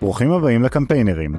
ברוכים 0.00 0.32
הבאים 0.32 0.62
לקמפיינרים. 0.62 1.34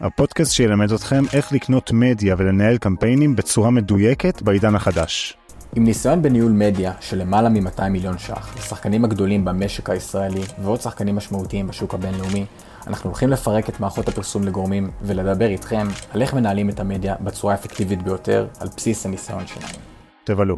הפודקאסט 0.00 0.52
שילמד 0.52 0.92
אתכם 0.92 1.24
איך 1.32 1.52
לקנות 1.52 1.90
מדיה 1.92 2.34
ולנהל 2.38 2.78
קמפיינים 2.78 3.36
בצורה 3.36 3.70
מדויקת 3.70 4.42
בעידן 4.42 4.74
החדש. 4.74 5.36
עם 5.76 5.84
ניסיון 5.84 6.22
בניהול 6.22 6.52
מדיה 6.52 6.92
של 7.00 7.18
למעלה 7.18 7.48
מ-200 7.48 7.88
מיליון 7.90 8.18
ש"ח 8.18 8.56
לשחקנים 8.58 9.04
הגדולים 9.04 9.44
במשק 9.44 9.90
הישראלי 9.90 10.40
ועוד 10.62 10.80
שחקנים 10.80 11.16
משמעותיים 11.16 11.66
בשוק 11.66 11.94
הבינלאומי, 11.94 12.44
אנחנו 12.86 13.10
הולכים 13.10 13.28
לפרק 13.28 13.68
את 13.68 13.80
מערכות 13.80 14.08
הפרסום 14.08 14.44
לגורמים 14.44 14.90
ולדבר 15.02 15.46
איתכם 15.46 15.86
על 16.10 16.22
איך 16.22 16.34
מנהלים 16.34 16.70
את 16.70 16.80
המדיה 16.80 17.14
בצורה 17.20 17.52
האפקטיבית 17.52 18.02
ביותר 18.02 18.46
על 18.60 18.68
בסיס 18.76 19.06
הניסיון 19.06 19.46
שלנו. 19.46 19.78
תבלו. 20.24 20.56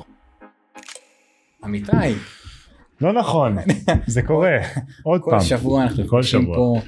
אמיתי, 1.64 1.92
לא 3.00 3.12
נכון, 3.12 3.56
זה 4.06 4.22
קורה. 4.22 4.56
עוד 5.02 5.20
כל 5.20 5.30
פעם. 5.30 5.40
שבוע 5.40 5.82
אנחנו 5.82 6.08
כל 6.08 6.18
נפגשים 6.18 6.42
שבוע. 6.42 6.56
פה, 6.56 6.80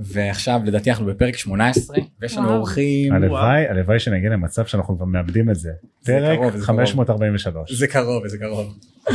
ועכשיו 0.00 0.60
לדעתי 0.64 0.90
אנחנו 0.90 1.06
בפרק 1.06 1.36
18, 1.36 1.96
ויש 2.20 2.36
לנו. 2.36 2.54
אורחים, 2.54 3.12
הלוואי, 3.12 3.66
הלוואי 3.68 3.98
שנגיע 3.98 4.30
למצב 4.30 4.66
שאנחנו 4.66 4.96
כבר 4.96 5.04
מאבדים 5.04 5.50
את 5.50 5.56
זה. 5.56 5.72
פרק 6.04 6.38
קרוב, 6.38 6.56
זה 6.56 6.64
543. 6.64 7.72
זה 7.72 7.86
קרוב, 7.86 8.28
זה 8.28 8.38
קרוב. 8.38 8.78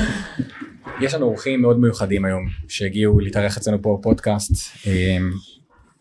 יש 1.02 1.14
לנו 1.14 1.26
אורחים 1.26 1.62
מאוד 1.62 1.80
מיוחדים 1.80 2.26
היום 2.26 2.48
שהגיעו 2.68 3.20
להתארח 3.20 3.58
אצלנו 3.58 3.82
פה 3.82 3.98
בפודקאסט. 4.00 4.88
אמ, 4.88 5.32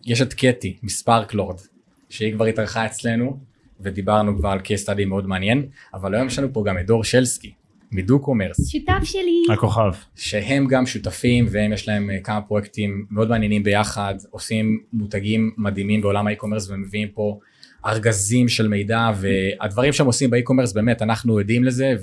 יש 0.06 0.22
את 0.22 0.34
קטי 0.34 0.76
מספארק 0.82 1.34
לורד 1.34 1.60
שהיא 2.08 2.32
כבר 2.34 2.44
התארחה 2.44 2.86
אצלנו 2.86 3.38
ודיברנו 3.80 4.36
כבר 4.38 4.48
על 4.48 4.58
case 4.58 4.86
study 4.86 5.04
מאוד 5.06 5.26
מעניין 5.26 5.66
אבל 5.94 6.14
היום 6.14 6.26
יש 6.26 6.38
לנו 6.38 6.52
פה 6.52 6.64
גם 6.66 6.78
את 6.78 6.86
דור 6.86 7.04
שלסקי 7.04 7.52
מ 7.92 8.02
Do 8.02 8.20
Commerce 8.20 8.68
שותף 8.68 9.04
שלי. 9.04 9.42
הכוכב. 9.52 9.92
שהם 10.16 10.66
גם 10.66 10.86
שותפים 10.86 11.46
והם 11.50 11.72
יש 11.72 11.88
להם 11.88 12.10
אה, 12.10 12.20
כמה 12.20 12.40
פרויקטים 12.40 13.06
מאוד 13.10 13.28
מעניינים 13.28 13.62
ביחד 13.62 14.14
עושים 14.30 14.80
מותגים 14.92 15.50
מדהימים 15.56 16.00
בעולם 16.00 16.26
ה 16.26 16.30
e-commerce 16.30 16.70
ומביאים 16.70 17.08
פה 17.08 17.38
ארגזים 17.86 18.48
של 18.48 18.68
מידע 18.68 19.10
והדברים 19.16 19.92
שהם 19.92 20.06
עושים 20.06 20.30
ב 20.30 20.34
e-commerce 20.34 20.72
באמת 20.72 21.02
אנחנו 21.02 21.38
עדים 21.38 21.64
לזה 21.64 21.94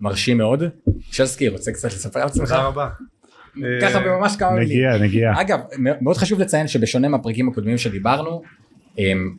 ומרשים 0.00 0.38
מאוד. 0.38 0.62
שלסקי 1.00 1.48
רוצה 1.48 1.72
קצת 1.72 1.88
לספר 1.88 2.20
על 2.20 2.26
עצמך? 2.26 2.48
תודה 2.48 2.62
רבה. 2.62 2.88
ככה 3.82 3.98
אה, 3.98 4.18
ממש 4.18 4.36
כמה 4.36 4.50
מילים. 4.50 4.68
נגיע, 4.68 4.98
נגיע. 4.98 5.32
אגב 5.40 5.60
מאוד 5.78 6.16
חשוב 6.16 6.40
לציין 6.40 6.68
שבשונה 6.68 7.08
מהפרקים 7.08 7.48
הקודמים 7.48 7.78
שדיברנו 7.78 8.42
אמ, 8.98 9.34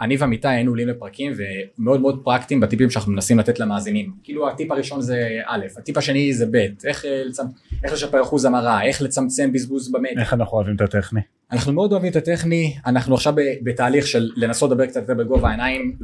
אני 0.00 0.16
ועמיתי 0.16 0.48
היינו 0.48 0.70
עולים 0.70 0.88
לפרקים 0.88 1.32
ומאוד 1.36 2.00
מאוד 2.00 2.20
פרקטיים 2.24 2.60
בטיפים 2.60 2.90
שאנחנו 2.90 3.12
מנסים 3.12 3.38
לתת 3.38 3.60
למאזינים. 3.60 4.12
כאילו 4.22 4.48
הטיפ 4.48 4.70
הראשון 4.70 5.00
זה 5.00 5.28
א' 5.46 5.66
הטיפ 5.78 5.96
השני 5.96 6.32
זה 6.32 6.46
ב' 6.50 6.66
איך, 6.84 7.04
אה, 7.04 7.22
לצמצ... 7.24 7.46
איך 7.84 7.92
לשפר 7.92 8.22
אחוז 8.22 8.44
המרה 8.44 8.82
איך 8.82 9.02
לצמצם 9.02 9.52
בזבוז 9.52 9.92
במדיה 9.92 10.20
איך 10.20 10.34
אנחנו 10.34 10.56
אוהבים 10.56 10.76
את 10.76 10.80
הטכני. 10.80 11.20
אנחנו 11.52 11.72
מאוד 11.72 11.92
אוהבים 11.92 12.10
את 12.10 12.16
הטכני 12.16 12.74
אנחנו 12.86 13.14
עכשיו 13.14 13.34
בתהליך 13.62 14.06
של 14.06 14.30
לנסות 14.36 14.70
לדבר 14.70 14.86
קצת 14.86 15.00
יותר 15.00 15.14
בגובה 15.14 15.48
העיניים 15.48 15.96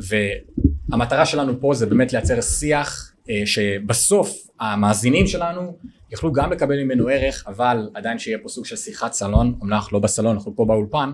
והמטרה 0.91 1.27
שלנו 1.27 1.61
פה 1.61 1.75
זה 1.75 1.87
באמת 1.87 2.13
לייצר 2.13 2.41
שיח 2.41 3.13
אה, 3.31 3.43
שבסוף 3.45 4.37
המאזינים 4.61 5.27
שלנו 5.27 5.77
יוכלו 6.13 6.33
גם 6.33 6.53
לקבל 6.53 6.83
ממנו 6.85 7.09
ערך 7.09 7.45
אבל 7.47 7.89
עדיין 7.95 8.19
שיהיה 8.19 8.39
פה 8.43 8.48
סוג 8.48 8.67
של 8.67 8.77
שיחת 8.77 9.13
סלון. 9.13 9.55
אמנם 9.63 9.73
אנחנו 9.73 9.98
לא 9.98 10.03
בסלון 10.03 10.37
אנחנו 10.37 10.57
פה 10.57 10.65
באולפן 10.65 11.11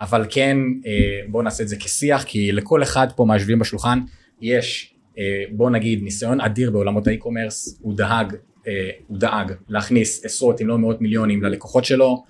אבל 0.00 0.26
כן 0.30 0.56
אה, 0.86 1.20
בואו 1.28 1.42
נעשה 1.42 1.62
את 1.62 1.68
זה 1.68 1.76
כשיח 1.76 2.22
כי 2.22 2.52
לכל 2.52 2.82
אחד 2.82 3.06
פה 3.16 3.24
מהיושבים 3.24 3.58
בשולחן 3.58 3.98
יש 4.40 4.94
אה, 5.18 5.44
בואו 5.50 5.70
נגיד 5.70 6.02
ניסיון 6.02 6.40
אדיר 6.40 6.70
בעולמות 6.70 7.06
האי-קומרס. 7.06 7.78
הוא 7.82 7.96
דאג 7.96 8.34
אה, 8.66 8.90
הוא 9.06 9.18
דאג 9.18 9.52
להכניס 9.68 10.24
עשרות 10.24 10.60
אם 10.60 10.66
לא 10.66 10.78
מאות 10.78 11.00
מיליונים 11.00 11.42
ללקוחות 11.42 11.84
שלו. 11.84 12.24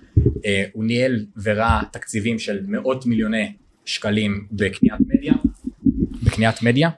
הוא 0.73 0.85
ניהל 0.85 1.27
וראה 1.43 1.81
תקציבים 1.93 2.39
של 2.39 2.61
מאות 2.67 3.07
מיליוני 3.07 3.53
שקלים 3.85 4.47
בקניית 4.53 5.01
מדיה 5.01 5.35
בקניית 6.23 6.63
מדיה. 6.63 6.91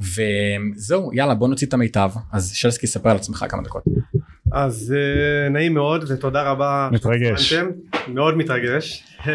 וזהו 0.00 1.10
יאללה 1.14 1.34
בוא 1.34 1.48
נוציא 1.48 1.66
את 1.66 1.74
המיטב. 1.74 2.10
אז 2.32 2.52
שלסקי 2.54 2.86
ספר 2.86 3.10
על 3.10 3.16
עצמך 3.16 3.44
כמה 3.48 3.62
דקות 3.62 3.84
אז 4.52 4.94
אה, 4.96 5.48
נעים 5.48 5.74
מאוד 5.74 6.04
ותודה 6.08 6.42
רבה. 6.42 6.88
מתרגש. 6.92 7.50
שהזמנתם. 7.50 7.78
מאוד 8.08 8.36
מתרגש. 8.36 9.04
אה, 9.26 9.32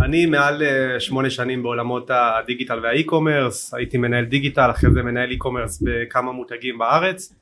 אני 0.00 0.26
מעל 0.26 0.62
אה, 0.62 1.00
שמונה 1.00 1.30
שנים 1.30 1.62
בעולמות 1.62 2.10
הדיגיטל 2.10 2.80
וה 2.82 2.96
e-commerce, 2.96 3.74
הייתי 3.74 3.98
מנהל 3.98 4.24
דיגיטל, 4.24 4.70
אחרי 4.70 4.90
זה 4.90 5.02
מנהל 5.02 5.30
e-commerce 5.30 5.82
בכמה 5.82 6.32
מותגים 6.32 6.78
בארץ. 6.78 7.34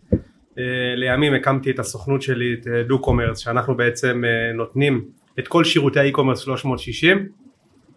אה, 0.58 0.94
לימים 0.96 1.34
הקמתי 1.34 1.70
את 1.70 1.78
הסוכנות 1.78 2.22
שלי, 2.22 2.56
את 2.60 2.66
אה, 2.66 2.82
Do 2.82 2.98
Commerce, 2.98 3.38
שאנחנו 3.38 3.76
בעצם 3.76 4.22
אה, 4.24 4.52
נותנים 4.52 5.04
את 5.38 5.48
כל 5.48 5.64
שירותי 5.64 6.00
ה 6.00 6.04
e-commerce 6.04 6.40
360. 6.40 7.28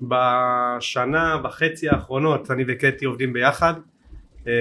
בשנה 0.01 1.38
וחצי 1.43 1.89
האחרונות 1.89 2.51
אני 2.51 2.63
וקטי 2.67 3.05
עובדים 3.05 3.33
ביחד 3.33 3.73
אה, 4.47 4.53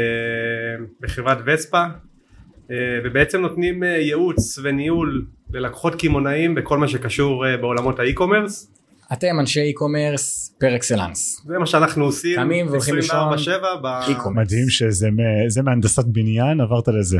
בחברת 1.00 1.38
וספה 1.46 1.84
ובעצם 3.04 3.40
נותנים 3.40 3.84
אה, 3.84 3.88
ייעוץ 3.88 4.58
וניהול 4.62 5.26
ללקוחות 5.50 5.94
קמעונאים 6.00 6.54
בכל 6.54 6.78
מה 6.78 6.88
שקשור 6.88 7.46
אה, 7.46 7.56
בעולמות 7.56 7.98
ה 7.98 8.05
e-commerce 8.05 8.70
אתם 9.12 9.40
אנשי 9.40 9.60
e-commerce 9.60 10.54
פר 10.60 10.76
אקסלנס 10.76 11.42
זה 11.46 11.58
מה 11.58 11.66
שאנחנו 11.66 12.04
עושים 12.04 12.36
קמים 12.36 12.66
והולכים 12.66 12.94
לישון, 12.94 13.34
24/7 13.34 13.36
ב... 13.82 13.86
e-commerce. 14.08 14.46
מדהים 14.46 14.68
שזה 14.68 15.62
מהנדסת 15.62 16.04
בניין 16.04 16.60
עברת 16.60 16.88
לזה. 16.88 17.18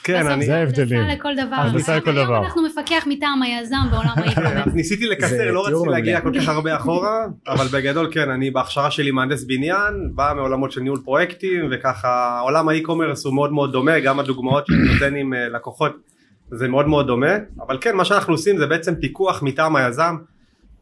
כן, 0.00 0.20
בסוף 0.20 0.32
אני 0.32 0.46
זה 0.46 0.56
ההבדלים. 0.56 1.00
הנדסה 1.00 1.14
לכל 1.14 1.34
דבר. 1.34 1.56
הנדסה 1.56 1.96
לכל 1.96 2.10
היום 2.10 2.26
דבר. 2.26 2.44
אנחנו 2.44 2.62
מפקח 2.62 3.04
מטעם 3.06 3.42
היזם 3.42 3.76
בעולם 3.90 4.12
ה 4.16 4.20
e-commerce. 4.20 4.66
אז 4.66 4.74
ניסיתי 4.74 5.06
לקצר 5.06 5.50
לא 5.52 5.66
רציתי 5.66 5.88
להגיע. 5.88 6.20
כל 6.20 6.40
כך 6.40 6.48
הרבה 6.48 6.76
אחורה 6.76 7.26
אבל 7.48 7.66
בגדול 7.72 8.08
כן 8.12 8.30
אני 8.30 8.50
בהכשרה 8.50 8.90
שלי 8.90 9.10
מהנדס 9.10 9.44
בניין 9.44 10.10
בא 10.14 10.32
מעולמות 10.36 10.72
של 10.72 10.80
ניהול 10.80 10.98
פרויקטים 11.04 11.68
וככה 11.70 12.40
עולם 12.40 12.68
ה 12.68 12.73
e-commerce 12.73 13.24
הוא 13.24 13.34
מאוד 13.34 13.52
מאוד 13.52 13.72
דומה 13.72 14.00
גם 14.00 14.20
הדוגמאות 14.20 14.66
שאני 14.66 14.92
נותן 14.92 15.14
עם 15.16 15.34
אה, 15.34 15.48
לקוחות 15.48 15.96
זה 16.50 16.68
מאוד 16.68 16.88
מאוד 16.88 17.06
דומה 17.06 17.36
אבל 17.66 17.78
כן 17.80 17.96
מה 17.96 18.04
שאנחנו 18.04 18.34
עושים 18.34 18.58
זה 18.58 18.66
בעצם 18.66 18.94
פיקוח 18.94 19.42
מטעם 19.42 19.76
היזם 19.76 20.16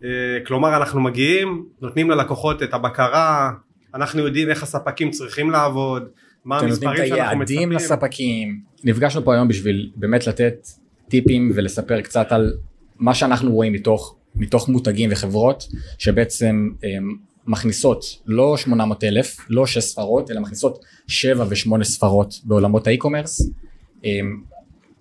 אה, 0.05 0.09
כלומר 0.47 0.77
אנחנו 0.77 1.01
מגיעים 1.01 1.65
נותנים 1.83 2.11
ללקוחות 2.11 2.63
את 2.63 2.75
הבקרה 2.75 3.51
אנחנו 3.95 4.21
יודעים 4.21 4.51
איך 4.51 4.63
הספקים 4.63 5.11
צריכים 5.11 5.51
לעבוד 5.51 6.09
מה 6.47 6.59
אתם 6.59 6.67
נותנים 6.67 6.91
את 6.91 6.95
המספרים 6.95 7.09
שאנחנו 7.09 7.25
היעדים 7.25 7.41
מצפים 7.41 7.73
לספקים 7.73 8.61
נפגשנו 8.85 9.25
פה 9.25 9.35
היום 9.35 9.49
בשביל 9.49 9.91
באמת 9.97 10.27
לתת 10.27 10.67
טיפים 11.09 11.53
ולספר 11.55 12.01
קצת 12.01 12.33
על 12.33 12.55
מה 12.99 13.15
שאנחנו 13.15 13.53
רואים 13.53 13.73
מתוך 13.73 14.17
מתוך 14.35 14.69
מותגים 14.69 15.11
וחברות 15.13 15.69
שבעצם 15.99 16.71
הם, 16.83 17.17
מכניסות 17.47 18.05
לא 18.27 18.57
800 18.57 19.05
אלף 19.05 19.37
לא 19.49 19.67
6 19.67 19.79
ספרות 19.79 20.31
אלא 20.31 20.41
מכניסות 20.41 20.85
7 21.07 21.45
ו8 21.45 21.83
ספרות 21.83 22.35
בעולמות 22.45 22.87
האי-קומרס. 22.87 23.51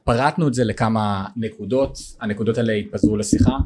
פרטנו 0.04 0.48
את 0.48 0.54
זה 0.54 0.64
לכמה 0.64 1.26
נקודות 1.36 1.98
הנקודות 2.22 2.58
האלה 2.58 2.74
התפזרו 2.74 3.18
לשיחה 3.18 3.58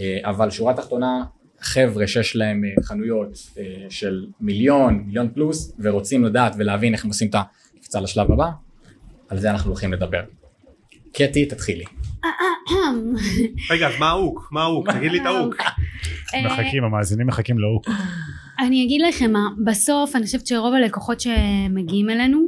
אה, 0.00 0.18
אבל 0.24 0.50
שורה 0.50 0.74
תחתונה 0.74 1.24
חבר'ה 1.66 2.06
שיש 2.06 2.36
להם 2.36 2.64
אה, 2.64 2.82
חנויות 2.84 3.50
אה, 3.58 3.86
של 3.90 4.26
מיליון 4.40 5.02
מיליון 5.06 5.28
פלוס 5.34 5.76
ורוצים 5.78 6.24
לדעת 6.24 6.54
ולהבין 6.58 6.94
איך 6.94 7.04
הם 7.04 7.08
עושים 7.10 7.28
את 7.28 7.34
הקפיצה 7.34 8.00
לשלב 8.00 8.32
הבא 8.32 8.50
על 9.28 9.38
זה 9.38 9.50
אנחנו 9.50 9.70
הולכים 9.70 9.92
לדבר. 9.92 10.20
קטי 11.12 11.46
תתחילי. 11.46 11.84
רגע 13.70 13.88
אז 13.88 13.94
מה 13.98 14.08
ההוק 14.08 14.48
מה 14.52 14.62
ההוק 14.62 14.90
תגיד 14.90 15.12
לי 15.12 15.20
את 15.20 15.26
ה 15.26 15.32
hook 15.32 15.54
אה, 16.34 16.46
מחכים, 16.46 16.84
המאזינים 16.84 17.26
מחכים 17.26 17.58
להוא. 17.58 17.80
אני 18.58 18.84
אגיד 18.84 19.00
לכם 19.08 19.32
מה, 19.32 19.48
בסוף 19.64 20.16
אני 20.16 20.24
חושבת 20.24 20.46
שרוב 20.46 20.74
הלקוחות 20.74 21.20
שמגיעים 21.20 22.10
אלינו, 22.10 22.40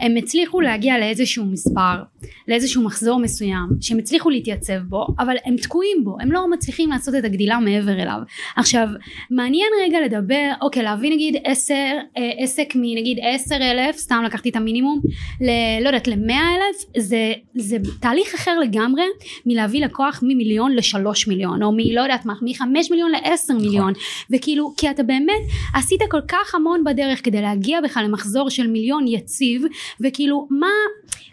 הם 0.00 0.16
הצליחו 0.16 0.60
להגיע 0.60 0.98
לאיזשהו 0.98 1.44
מספר, 1.44 2.02
לאיזשהו 2.48 2.82
מחזור 2.82 3.20
מסוים, 3.20 3.66
שהם 3.80 3.98
הצליחו 3.98 4.30
להתייצב 4.30 4.78
בו, 4.88 5.06
אבל 5.18 5.36
הם 5.44 5.56
תקועים 5.56 6.04
בו, 6.04 6.16
הם 6.20 6.32
לא 6.32 6.50
מצליחים 6.50 6.90
לעשות 6.90 7.14
את 7.14 7.24
הגדילה 7.24 7.58
מעבר 7.58 7.92
אליו. 7.92 8.18
עכשיו, 8.56 8.88
מעניין 9.30 9.68
רגע 9.82 9.98
לדבר, 10.00 10.52
אוקיי, 10.62 10.82
להביא 10.82 11.10
נגיד 11.10 11.36
עשר, 11.44 11.96
אה, 12.16 12.30
עסק 12.38 12.72
מנגיד 12.74 13.18
עשר 13.22 13.56
אלף, 13.56 13.96
סתם 13.96 14.22
לקחתי 14.26 14.48
את 14.48 14.56
המינימום, 14.56 15.00
ל... 15.40 15.50
לא 15.82 15.86
יודעת, 15.88 16.08
למאה 16.08 16.48
אלף, 16.54 17.04
זה, 17.04 17.32
זה 17.54 17.76
תהליך 18.00 18.34
אחר 18.34 18.58
לגמרי 18.58 19.04
מלהביא 19.46 19.84
לקוח 19.84 20.20
ממיליון 20.22 20.72
לשלוש 20.72 21.28
מיליון, 21.28 21.62
או 21.62 21.72
מלא 21.72 22.00
יודעת 22.00 22.26
מה, 22.26 22.34
מחמש 22.42 22.90
מיליון 22.90 23.10
לעשר 23.10 23.54
מיליון, 23.54 23.92
וכאילו, 24.30 24.74
כי 24.76 24.90
אתה 24.90 25.02
באמת 25.02 25.47
עשית 25.74 26.00
כל 26.10 26.20
כך 26.28 26.54
המון 26.54 26.84
בדרך 26.84 27.24
כדי 27.24 27.40
להגיע 27.40 27.80
בכלל 27.80 28.04
למחזור 28.04 28.50
של 28.50 28.66
מיליון 28.66 29.06
יציב 29.06 29.62
וכאילו 30.00 30.46
מה 30.50 30.68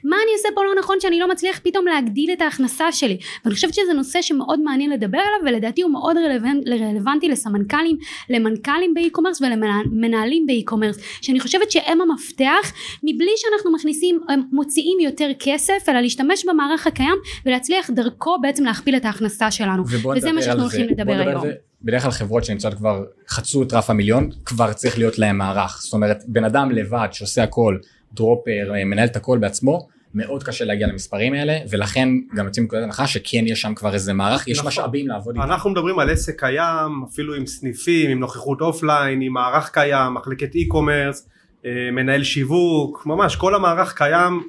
מה 0.05 0.15
אני 0.23 0.31
עושה 0.37 0.49
פה 0.55 0.63
לא 0.63 0.79
נכון 0.79 0.97
שאני 0.99 1.19
לא 1.19 1.31
מצליח 1.31 1.59
פתאום 1.63 1.85
להגדיל 1.85 2.33
את 2.33 2.41
ההכנסה 2.41 2.91
שלי? 2.91 3.17
ואני 3.45 3.55
חושבת 3.55 3.73
שזה 3.73 3.93
נושא 3.95 4.21
שמאוד 4.21 4.59
מעניין 4.59 4.91
לדבר 4.91 5.17
עליו 5.17 5.39
ולדעתי 5.45 5.81
הוא 5.81 5.91
מאוד 5.91 6.17
רלוונט, 6.17 6.67
רלוונטי 6.67 7.29
לסמנכ"לים 7.29 7.97
למנכ"לים 8.29 8.93
באי-קומרס 8.93 9.41
ולמנהלים 9.41 10.45
באי-קומרס 10.45 10.97
שאני 11.21 11.39
חושבת 11.39 11.71
שהם 11.71 12.01
המפתח 12.01 12.73
מבלי 13.03 13.31
שאנחנו 13.35 13.71
מכניסים 13.71 14.19
מוציאים 14.51 14.99
יותר 14.99 15.29
כסף 15.39 15.89
אלא 15.89 15.99
להשתמש 15.99 16.45
במערך 16.45 16.87
הקיים 16.87 17.15
ולהצליח 17.45 17.89
דרכו 17.89 18.37
בעצם 18.41 18.63
להכפיל 18.63 18.95
את 18.95 19.05
ההכנסה 19.05 19.51
שלנו. 19.51 19.83
וזה 20.15 20.31
מה 20.31 20.41
שאנחנו 20.41 20.61
הולכים 20.61 20.87
לדבר 20.87 21.13
היום. 21.13 21.43
בדרך 21.85 22.01
כלל 22.01 22.11
חברות 22.11 22.45
שנמצאות 22.45 22.73
כבר 22.73 23.03
חצו 23.29 23.63
את 23.63 23.73
רף 23.73 23.89
המיליון 23.89 24.29
כבר 24.45 24.73
צריך 24.73 24.97
להיות 24.97 25.19
להם 25.19 25.37
מערך 25.37 25.81
זאת 25.81 25.93
אומרת 25.93 26.23
בן 26.27 26.43
אדם 26.43 26.71
לבד 26.71 27.07
שעושה 27.11 27.43
הכל 27.43 27.77
dropper 28.13 28.71
מנהל 28.85 29.07
את 29.07 29.15
הכל 29.15 29.37
בעצמו 29.37 29.87
מאוד 30.15 30.43
קשה 30.43 30.65
להגיע 30.65 30.87
למספרים 30.87 31.33
האלה 31.33 31.57
ולכן 31.69 32.09
גם 32.35 32.45
יוצאים 32.45 32.63
מנקודת 32.63 32.83
הנחה 32.83 33.07
שכן 33.07 33.43
יש 33.47 33.61
שם 33.61 33.75
כבר 33.75 33.93
איזה 33.93 34.13
מערך 34.13 34.47
יש 34.47 34.57
נכון. 34.57 34.67
משאבים 34.67 35.07
לעבוד 35.07 35.35
איתם. 35.35 35.51
אנחנו 35.51 35.69
מדברים 35.69 35.99
על 35.99 36.09
עסק 36.09 36.39
קיים 36.39 37.03
אפילו 37.11 37.35
עם 37.35 37.45
סניפים 37.45 38.09
עם 38.09 38.19
נוכחות 38.19 38.61
offline 38.61 39.21
עם 39.21 39.33
מערך 39.33 39.69
קיים 39.69 40.13
מחלקת 40.13 40.51
e-commerce 40.55 41.29
אה, 41.65 41.71
מנהל 41.91 42.23
שיווק 42.23 43.05
ממש 43.05 43.35
כל 43.35 43.55
המערך 43.55 43.93
קיים 43.93 44.43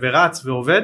ורץ 0.00 0.46
ועובד. 0.46 0.82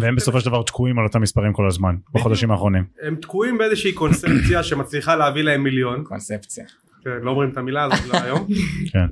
והם 0.00 0.16
בסופו 0.16 0.40
של 0.40 0.46
דבר 0.46 0.62
תקועים 0.62 0.98
על 0.98 1.04
אותם 1.04 1.22
מספרים 1.22 1.52
כל 1.52 1.66
הזמן 1.66 1.96
בחודשים 2.14 2.50
האחרונים. 2.50 2.84
הם 3.02 3.16
תקועים 3.16 3.58
באיזושהי 3.58 3.92
קונספציה 3.92 4.62
שמצליחה 4.68 5.16
להביא 5.16 5.42
להם 5.42 5.62
מיליון. 5.62 6.04
קונספציה. 6.04 6.64
כן, 7.04 7.10
לא 7.22 7.30
אומרים 7.30 7.50
את 7.50 7.56
המילה 7.56 7.84
הזאת 7.84 8.06
לא 8.06 8.18
היום. 8.18 8.46
כן. 8.92 9.06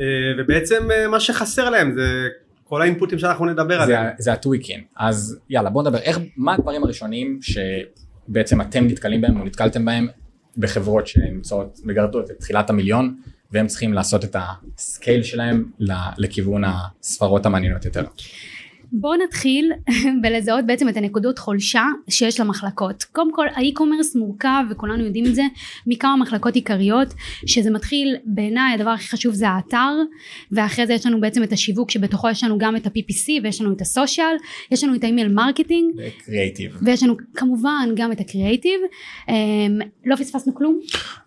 אה, 0.00 0.06
ובעצם 0.38 0.90
אה, 0.90 1.08
מה 1.08 1.20
שחסר 1.20 1.70
להם 1.70 1.92
זה 1.94 2.28
כל 2.64 2.82
האינפוטים 2.82 3.18
שאנחנו 3.18 3.46
נדבר 3.46 3.80
עליהם. 3.82 4.06
זה 4.18 4.32
הטוויקין. 4.32 4.80
אז 4.96 5.40
יאללה 5.50 5.70
בוא 5.70 5.82
נדבר 5.82 5.98
איך 5.98 6.18
מה 6.36 6.54
הדברים 6.54 6.84
הראשונים 6.84 7.38
שבעצם 7.42 8.60
אתם 8.60 8.86
נתקלים 8.86 9.20
בהם 9.20 9.40
או 9.40 9.44
נתקלתם 9.44 9.84
בהם 9.84 10.08
בחברות 10.56 11.06
שנמצאות 11.06 11.80
מגרדות 11.84 12.30
את 12.30 12.36
תחילת 12.38 12.70
המיליון 12.70 13.16
והם 13.52 13.66
צריכים 13.66 13.92
לעשות 13.92 14.24
את 14.24 14.36
הסקייל 14.38 15.22
שלהם 15.22 15.64
לכיוון 16.18 16.62
הספרות 16.64 17.46
המעניינות 17.46 17.84
יותר. 17.84 18.04
בואו 18.92 19.14
נתחיל 19.24 19.72
בלזהות 20.22 20.66
בעצם 20.66 20.88
את 20.88 20.96
הנקודות 20.96 21.38
חולשה 21.38 21.84
שיש 22.08 22.40
למחלקות. 22.40 23.04
קודם 23.04 23.34
כל 23.34 23.46
ה-e-commerce 23.54 24.16
מורכב 24.16 24.64
וכולנו 24.70 25.04
יודעים 25.04 25.26
את 25.26 25.34
זה 25.34 25.42
מכמה 25.86 26.16
מחלקות 26.16 26.54
עיקריות 26.54 27.14
שזה 27.46 27.70
מתחיל 27.70 28.16
בעיניי 28.24 28.74
הדבר 28.74 28.90
הכי 28.90 29.08
חשוב 29.08 29.34
זה 29.34 29.48
האתר 29.48 29.92
ואחרי 30.52 30.86
זה 30.86 30.92
יש 30.92 31.06
לנו 31.06 31.20
בעצם 31.20 31.42
את 31.42 31.52
השיווק 31.52 31.90
שבתוכו 31.90 32.30
יש 32.30 32.44
לנו 32.44 32.58
גם 32.58 32.76
את 32.76 32.86
ה-PPC 32.86 33.28
ויש 33.42 33.60
לנו 33.60 33.72
את 33.72 33.80
הסושיאל 33.80 34.36
יש 34.70 34.84
לנו 34.84 34.94
את 34.94 35.04
ה-email 35.04 35.28
marketing 35.28 35.94
וקריאייטיב 35.98 36.78
ויש 36.82 37.02
לנו 37.02 37.16
כמובן 37.34 37.88
גם 37.96 38.12
את 38.12 38.20
הקריאייטיב 38.20 38.80
אמ, 39.28 39.34
לא 40.04 40.16
פספסנו 40.16 40.54
כלום? 40.54 40.80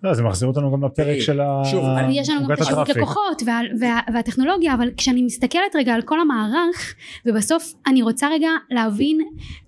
לא 0.04 0.14
זה 0.14 0.24
מחזיר 0.24 0.48
אותנו 0.48 0.72
גם 0.72 0.84
לפרק 0.84 1.20
של 1.20 1.40
השיווק 1.42 2.90
לקוחות 2.96 3.44
והטכנולוגיה 4.14 4.74
אבל 4.74 4.90
כשאני 4.98 5.22
מסתכלת 5.22 5.76
רגע 5.76 5.94
על 5.94 6.02
כל 6.02 6.20
המערך 6.20 6.96
ובסוף 7.26 7.55
בסוף 7.56 7.74
אני 7.88 8.02
רוצה 8.02 8.30
רגע 8.30 8.50
להבין 8.72 9.20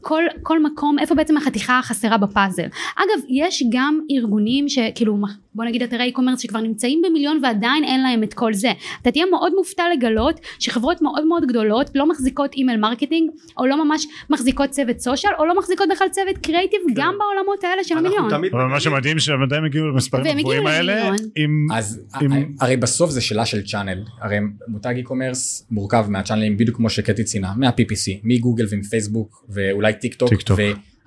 כל, 0.02 0.24
כל 0.44 0.64
מקום 0.64 1.00
איפה 1.00 1.16
בעצם 1.16 1.38
החתיכה 1.38 1.80
החסרה 1.80 2.18
בפאזל. 2.18 2.68
אגב 2.96 3.24
יש 3.30 3.64
גם 3.72 4.00
ארגונים 4.12 4.70
שכאילו 4.70 5.18
בוא 5.58 5.66
נגיד 5.66 5.84
אתרי 5.84 6.12
e-commerce 6.14 6.42
שכבר 6.42 6.60
נמצאים 6.60 7.02
במיליון 7.06 7.40
ועדיין 7.44 7.84
אין 7.84 8.04
להם 8.04 8.24
את 8.24 8.34
כל 8.34 8.54
זה 8.54 8.72
אתה 9.02 9.12
תהיה 9.12 9.26
מאוד 9.32 9.54
מופתע 9.56 9.84
לגלות 9.98 10.40
שחברות 10.60 11.02
מאוד 11.02 11.26
מאוד 11.26 11.46
גדולות 11.48 11.90
לא 11.96 12.10
מחזיקות 12.10 12.54
email 12.54 12.80
marketing 12.80 13.30
או 13.58 13.66
לא 13.66 13.86
ממש 13.86 14.08
מחזיקות 14.30 14.70
צוות 14.70 15.00
סושיאל 15.00 15.34
או 15.40 15.46
לא 15.46 15.58
מחזיקות 15.58 15.88
בכלל 15.92 16.08
צוות 16.10 16.38
קריאיטיב 16.38 16.80
כן. 16.88 16.94
גם 16.96 17.16
בעולמות 17.20 17.64
האלה 17.64 17.84
של 17.84 17.98
המיליון 17.98 18.34
אבל 18.34 18.66
מה 18.66 18.80
שמדהים 18.80 19.20
שהם 19.20 19.44
עדיין 19.44 19.66
הגיעו 19.66 19.88
למספרים 19.88 20.38
הגבוהים 20.38 20.68
האלה 20.68 21.12
עם, 21.36 21.68
אז 21.74 22.02
עם... 22.22 22.32
הרי 22.62 22.78
בסוף 22.78 23.12
זה 23.12 23.22
שאלה 23.22 23.46
של 23.46 23.64
channel 23.64 24.04
הרי 24.22 24.38
מותג 24.68 24.96
e-commerce 25.04 25.64
מורכב 25.72 26.06
מה-channelים 26.10 26.58
בדיוק 26.58 26.78
כמו 26.78 26.90
שקטי 26.90 27.24
ציינה 27.24 27.54
מה-PPC 27.58 28.20
מגוגל 28.24 28.66
ומפייסבוק 28.72 29.46
ואולי 29.50 29.94
טיק 29.94 30.14
טוק. 30.14 30.30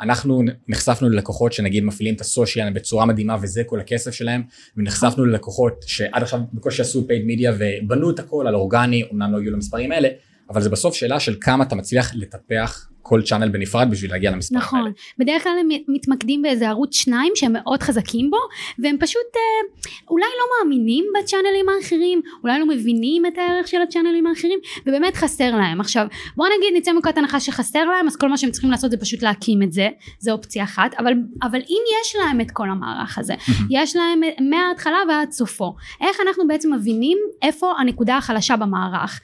אנחנו 0.01 0.43
נחשפנו 0.69 1.09
ללקוחות 1.09 1.53
שנגיד 1.53 1.85
מפעילים 1.85 2.15
את 2.15 2.21
הסושיאל 2.21 2.71
בצורה 2.71 3.07
מדהימה 3.07 3.37
וזה 3.43 3.65
כל 3.65 3.81
הכסף 3.81 4.11
שלהם 4.11 4.43
ונחשפנו 4.77 5.25
ללקוחות 5.25 5.85
שעד 5.87 6.23
עכשיו 6.23 6.41
בקושי 6.53 6.83
עשו 6.83 7.07
paid 7.07 7.23
media 7.27 7.53
ובנו 7.59 8.11
את 8.11 8.19
הכל 8.19 8.47
על 8.49 8.55
אורגני 8.55 9.03
אמנם 9.13 9.33
לא 9.33 9.39
הגיעו 9.39 9.55
למספרים 9.55 9.93
האלה 9.93 10.09
אבל 10.51 10.63
זה 10.63 10.71
בסוף 10.71 10.95
שאלה 10.95 11.21
של 11.21 11.37
כמה 11.41 11.65
אתה 11.65 11.75
מצליח 11.75 12.13
לטפח 12.15 12.89
כל 13.03 13.23
צ'אנל 13.23 13.49
בנפרד 13.49 13.91
בשביל 13.91 14.11
להגיע 14.11 14.31
למספרים 14.31 14.61
נכון. 14.61 14.79
האלה. 14.79 14.91
נכון, 14.91 15.03
בדרך 15.19 15.43
כלל 15.43 15.53
הם 15.61 15.69
מתמקדים 15.89 16.43
באיזה 16.43 16.69
ערוץ 16.69 16.95
שניים 16.95 17.33
שהם 17.35 17.53
מאוד 17.53 17.83
חזקים 17.83 18.31
בו 18.31 18.37
והם 18.79 18.97
פשוט 19.01 19.37
אה, 19.37 19.91
אולי 20.11 20.25
לא 20.41 20.47
מאמינים 20.59 21.05
בצ'אנלים 21.19 21.67
האחרים, 21.69 22.21
אולי 22.43 22.59
לא 22.61 22.67
מבינים 22.67 23.27
את 23.27 23.39
הערך 23.39 23.69
של 23.69 23.83
הצ'אנלים 23.83 24.27
האחרים 24.27 24.59
ובאמת 24.87 25.17
חסר 25.17 25.57
להם. 25.57 25.81
עכשיו 25.81 26.07
בוא 26.37 26.47
נגיד 26.59 26.77
נצא 26.77 26.93
מנקודת 26.93 27.19
הנחה 27.19 27.41
שחסר 27.41 27.85
להם 27.85 28.07
אז 28.07 28.17
כל 28.17 28.29
מה 28.29 28.37
שהם 28.37 28.51
צריכים 28.51 28.71
לעשות 28.71 28.91
זה 28.91 28.97
פשוט 28.97 29.23
להקים 29.23 29.63
את 29.63 29.73
זה, 29.73 29.89
זה 30.19 30.33
אופציה 30.33 30.65
אחת, 30.65 30.95
אבל, 30.99 31.13
אבל 31.43 31.59
אם 31.59 31.83
יש 32.03 32.17
להם 32.17 32.41
את 32.41 32.51
כל 32.51 32.71
המערך 32.71 33.19
הזה, 33.19 33.35
יש 33.71 33.97
להם 33.97 34.21
מההתחלה 34.51 34.99
ועד 35.09 35.31
סופו, 35.31 35.75
איך 36.01 36.17
אנחנו 36.27 36.49
בעצם 36.49 36.75
מבינים 36.75 37.19
איפה 37.43 37.73
הנקודה 37.79 38.17
החלשה 38.17 38.57
במערך 38.57 39.21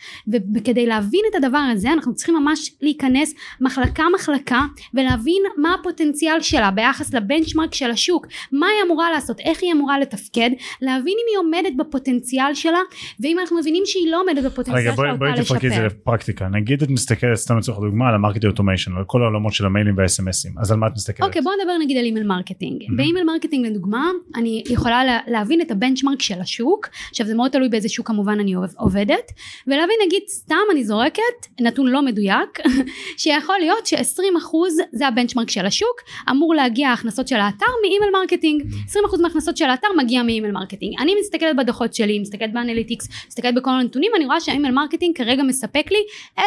וכדי 0.55 0.87
להבין 0.87 1.21
את 1.31 1.35
הדבר 1.35 1.59
הזה 1.73 1.93
אנחנו 1.93 2.15
צריכים 2.15 2.35
ממש 2.35 2.71
להיכנס 2.83 3.35
מחלקה 3.67 4.05
מחלקה 4.15 4.61
ולהבין 4.95 5.43
מה 5.57 5.75
הפוטנציאל 5.81 6.41
שלה 6.41 6.71
ביחס 6.71 7.15
ל-benchmark 7.15 7.75
של 7.75 7.91
השוק 7.91 8.27
מה 8.53 8.67
היא 8.67 8.87
אמורה 8.87 9.11
לעשות 9.11 9.41
איך 9.41 9.63
היא 9.63 9.73
אמורה 9.73 9.99
לתפקד 9.99 10.51
להבין 10.83 11.15
אם 11.23 11.27
היא 11.31 11.39
עומדת 11.39 11.77
בפוטנציאל 11.77 12.55
שלה 12.55 12.79
ואם 13.21 13.39
אנחנו 13.39 13.59
מבינים 13.59 13.83
שהיא 13.87 14.11
לא 14.11 14.21
עומדת 14.21 14.45
בפוטנציאל 14.45 14.95
שלה 14.95 15.05
רגע 15.05 15.15
בואי 15.15 15.31
תפרקי 15.37 15.67
את 15.67 15.73
זה 15.73 15.83
לפרקטיקה. 15.83 16.49
נגיד 16.49 16.83
את 16.83 16.91
מסתכלת 16.91 17.35
סתם 17.35 17.59
לצורך 17.59 17.79
דוגמה 17.79 18.09
על 18.09 18.15
ה-marketing 18.15 18.47
automation 18.47 18.97
על 18.97 19.05
כל 19.07 19.23
העולמות 19.23 19.53
של 19.53 19.67
המיילים 19.67 19.95
והאס.אם.אסים 19.99 20.53
אז 20.59 20.73
על 20.73 20.79
מה 20.79 20.87
את 20.87 20.93
מסתכלת? 20.97 21.27
אוקיי 21.27 21.43
בוא 21.43 21.53
נדבר 21.61 21.73
נגיד 21.85 21.97
על 21.97 22.05
email 22.05 22.27
marketing. 22.27 22.83
mm-hmm. 22.83 22.97
ב-email 22.97 23.27
marketing 23.27 23.67
לדוגמה 23.67 24.11
אני 24.35 24.63
יכולה 24.71 25.05
לה, 25.05 25.19
להבין 25.27 25.61
את 25.61 25.71
ה-benchmark 25.71 26.23
של 26.23 26.41
השוק. 26.41 26.89
עכשיו 27.11 27.27
זה 27.27 27.35
מאוד 27.35 27.51
תלוי 27.51 27.69
באיזה 27.69 27.89
שוק 27.89 28.07
כמובן 28.07 28.41
אני 28.41 28.55
עובדת. 28.77 29.33
ולהבין 29.67 29.97
נגיד 30.07 30.23
סתם 30.29 30.55
אני 30.73 30.85
זורקת 30.85 31.21
נתון 31.61 31.87
לא 31.87 32.03
מדויק 32.03 32.59
שיכול 33.21 33.56
להיות 33.61 33.87
ש-20% 33.87 34.57
זה 34.93 35.09
ה-benchmark 35.09 35.51
של 35.51 35.67
השוק, 35.67 36.01
אמור 36.31 36.55
להגיע 36.55 36.89
ההכנסות 36.89 37.29
של 37.29 37.37
האתר 37.37 37.67
מ-email 37.83 38.13
marketing, 38.13 38.63
20% 38.89 38.93
מההכנסות 39.23 39.57
של 39.57 39.65
האתר 39.65 39.89
מגיע 39.97 40.23
מ-email 40.23 40.53
marketing. 40.53 40.95
אני 41.01 41.13
מסתכלת 41.21 41.57
בדוחות 41.57 41.95
שלי, 41.95 42.19
מסתכלת 42.19 42.53
ב-analytics, 42.53 43.09
מסתכלת 43.29 43.55
בכל 43.55 43.71
הנתונים, 43.71 44.13
אני 44.17 44.25
רואה 44.25 44.41
שה-email 44.41 44.75
marketing 44.75 45.17
כרגע 45.17 45.43
מספק 45.43 45.87
לי 45.91 45.99
10% 46.39 46.43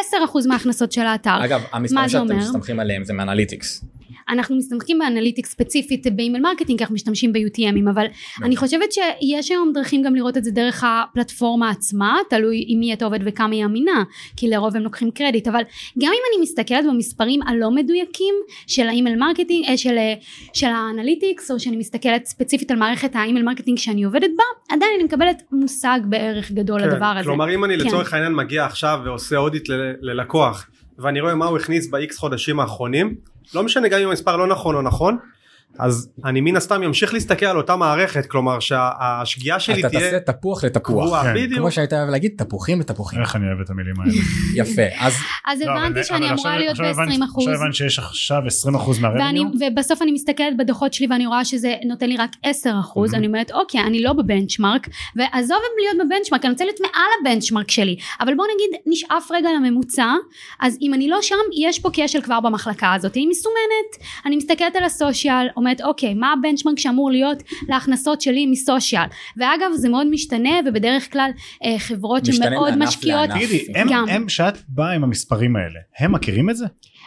מההכנסות 0.48 0.92
של 0.92 1.00
האתר. 1.00 1.44
אגב, 1.44 1.62
המספרים 1.72 2.08
שאתם 2.08 2.36
מסתמכים 2.36 2.80
עליהם 2.80 3.04
זה 3.04 3.12
מ-analytics. 3.12 3.84
אנחנו 4.30 4.56
מסתמכים 4.56 4.98
ב-analytic 4.98 5.46
ספציפית 5.46 6.06
ב-email 6.16 6.42
marketing 6.42 6.78
כי 6.78 6.84
אנחנו 6.84 6.94
משתמשים 6.94 7.32
ב-UTMים 7.32 7.90
אבל 7.90 8.06
נכון. 8.06 8.44
אני 8.44 8.56
חושבת 8.56 8.92
שיש 8.92 9.50
היום 9.50 9.72
דרכים 9.74 10.02
גם 10.02 10.14
לראות 10.14 10.36
את 10.36 10.44
זה 10.44 10.50
דרך 10.50 10.84
הפלטפורמה 10.86 11.70
עצמה 11.70 12.18
תלוי 12.30 12.64
עם 12.68 12.80
מי 12.80 12.92
אתה 12.92 13.04
עובד 13.04 13.18
וכמה 13.24 13.54
היא 13.54 13.64
אמינה 13.64 14.04
כי 14.36 14.48
לרוב 14.48 14.76
הם 14.76 14.82
לוקחים 14.82 15.10
קרדיט 15.10 15.48
אבל 15.48 15.62
גם 15.98 16.12
אם 16.12 16.22
אני 16.32 16.42
מסתכלת 16.42 16.84
במספרים 16.86 17.42
הלא 17.42 17.70
מדויקים 17.70 18.34
של 18.66 18.88
ה-email 18.88 19.18
marketing 19.18 19.64
אה, 19.68 19.76
של, 19.76 19.98
אה, 19.98 20.14
של 20.54 20.66
ה-analytics 20.66 21.50
או 21.50 21.60
שאני 21.60 21.76
מסתכלת 21.76 22.26
ספציפית 22.26 22.70
על 22.70 22.76
מערכת 22.76 23.16
ה-email 23.16 23.44
marketing 23.44 23.78
שאני 23.78 24.02
עובדת 24.02 24.30
בה 24.36 24.74
עדיין 24.74 24.90
אני 24.96 25.04
מקבלת 25.04 25.42
מושג 25.52 26.00
בערך 26.04 26.52
גדול 26.52 26.80
כן, 26.80 26.88
לדבר 26.88 27.06
הזה. 27.06 27.24
כלומר 27.24 27.54
אם 27.54 27.64
אני 27.64 27.78
כן. 27.78 27.86
לצורך 27.86 28.14
העניין 28.14 28.34
מגיע 28.34 28.64
עכשיו 28.64 29.00
ועושה 29.04 29.36
audit 29.36 29.68
ללקוח 30.00 30.66
ואני 31.00 31.20
רואה 31.20 31.34
מה 31.34 31.46
הוא 31.46 31.58
הכניס 31.58 31.90
ב-X 31.90 32.16
חודשים 32.18 32.60
האחרונים. 32.60 33.14
לא 33.54 33.62
משנה 33.62 33.88
גם 33.88 34.00
אם 34.00 34.08
המספר 34.08 34.36
לא 34.36 34.46
נכון 34.46 34.74
או 34.74 34.82
נכון 34.82 35.18
אז 35.78 36.10
אני 36.24 36.40
מן 36.40 36.56
הסתם 36.56 36.82
אמשיך 36.82 37.14
להסתכל 37.14 37.46
על 37.46 37.56
אותה 37.56 37.76
מערכת 37.76 38.26
כלומר 38.26 38.60
שהשגיאה 38.60 39.60
שלי 39.60 39.74
תהיה 39.74 39.88
אתה 39.88 39.98
תעשה 39.98 40.20
תפוח 40.20 40.64
לתפוח. 40.64 41.22
כן. 41.22 41.34
בדיוק. 41.34 41.58
כמו 41.58 41.70
שהיית 41.70 41.92
אוהב 41.92 42.08
להגיד 42.08 42.32
תפוחים 42.36 42.80
לתפוחים. 42.80 43.20
איך 43.20 43.36
אני 43.36 43.46
אוהב 43.46 43.60
את 43.60 43.70
המילים 43.70 43.94
האלה. 44.00 44.12
יפה 44.62 44.82
אז 44.98 45.14
אז 45.46 45.62
לא, 45.62 45.70
הבנתי 45.70 46.04
שאני 46.04 46.30
אמורה 46.30 46.58
להיות 46.58 46.78
ב-20 46.78 47.24
אחוז. 47.24 47.48
עכשיו 47.48 47.62
הבנתי 47.62 47.76
שיש 47.76 47.98
עכשיו 47.98 48.42
20 48.46 48.74
אחוז 48.74 48.98
מהרבניו 48.98 49.44
ובסוף 49.60 50.02
אני 50.02 50.12
מסתכלת 50.12 50.56
בדוחות 50.58 50.94
שלי 50.94 51.06
ואני 51.10 51.26
רואה 51.26 51.44
שזה 51.44 51.74
נותן 51.86 52.08
לי 52.08 52.16
רק 52.16 52.30
10 52.42 52.70
אחוז. 52.80 53.14
אני 53.14 53.26
אומרת 53.26 53.50
אוקיי 53.52 53.80
אני 53.80 54.02
לא 54.02 54.12
בבנצ'מארק 54.12 54.88
ועזוב 55.16 55.58
להיות 55.78 56.06
בבנצ'מארק 56.06 56.44
אני 56.44 56.52
רוצה 56.52 56.64
להיות 56.64 56.80
מעל 56.80 57.10
הבנצ'מארק 57.20 57.70
שלי. 57.70 57.96
אבל 58.20 58.34
בוא 58.34 58.44
נגיד 58.54 58.80
נשאף 58.86 59.30
רגע 59.30 59.48
לממוצע 59.56 60.14
אז 60.60 60.78
אם 60.82 60.94
אני 60.94 61.08
לא 61.08 61.18
שם 61.22 61.34
יש 61.60 61.78
פה 61.78 61.90
כשל 61.92 62.20
כבר 62.20 62.40
במחלקה 62.40 62.94
הזאת. 62.94 63.14
היא 63.14 63.28
מסומנת. 63.28 64.10
אני 64.26 64.36
מסתכלת 64.36 64.76
על 64.76 64.84
הסושיאל 64.84 65.48
אומרת 65.60 65.80
אוקיי 65.80 66.14
מה 66.14 66.32
הבנצ'מרק 66.32 66.78
שאמור 66.78 67.10
להיות 67.10 67.42
להכנסות 67.68 68.20
שלי 68.20 68.46
מסושיאל 68.46 69.06
ואגב 69.36 69.72
זה 69.74 69.88
מאוד 69.88 70.06
משתנה 70.10 70.50
ובדרך 70.66 71.12
כלל 71.12 71.30
אה, 71.64 71.78
חברות 71.78 72.28
משתנה 72.28 72.46
שמאוד 72.46 72.76
מענף 72.76 72.88
משקיעות 72.88 73.28
לענף. 73.28 73.44
תגידי, 73.44 73.72
הם. 73.74 73.88
הם, 74.08 74.28
שאת 74.28 74.58
באה 74.68 74.92
עם 74.92 75.04
המספרים 75.04 75.56
האלה, 75.56 75.80
הם 75.98 76.12
מכירים 76.12 76.50
את 76.50 76.56
זה? 76.56 76.66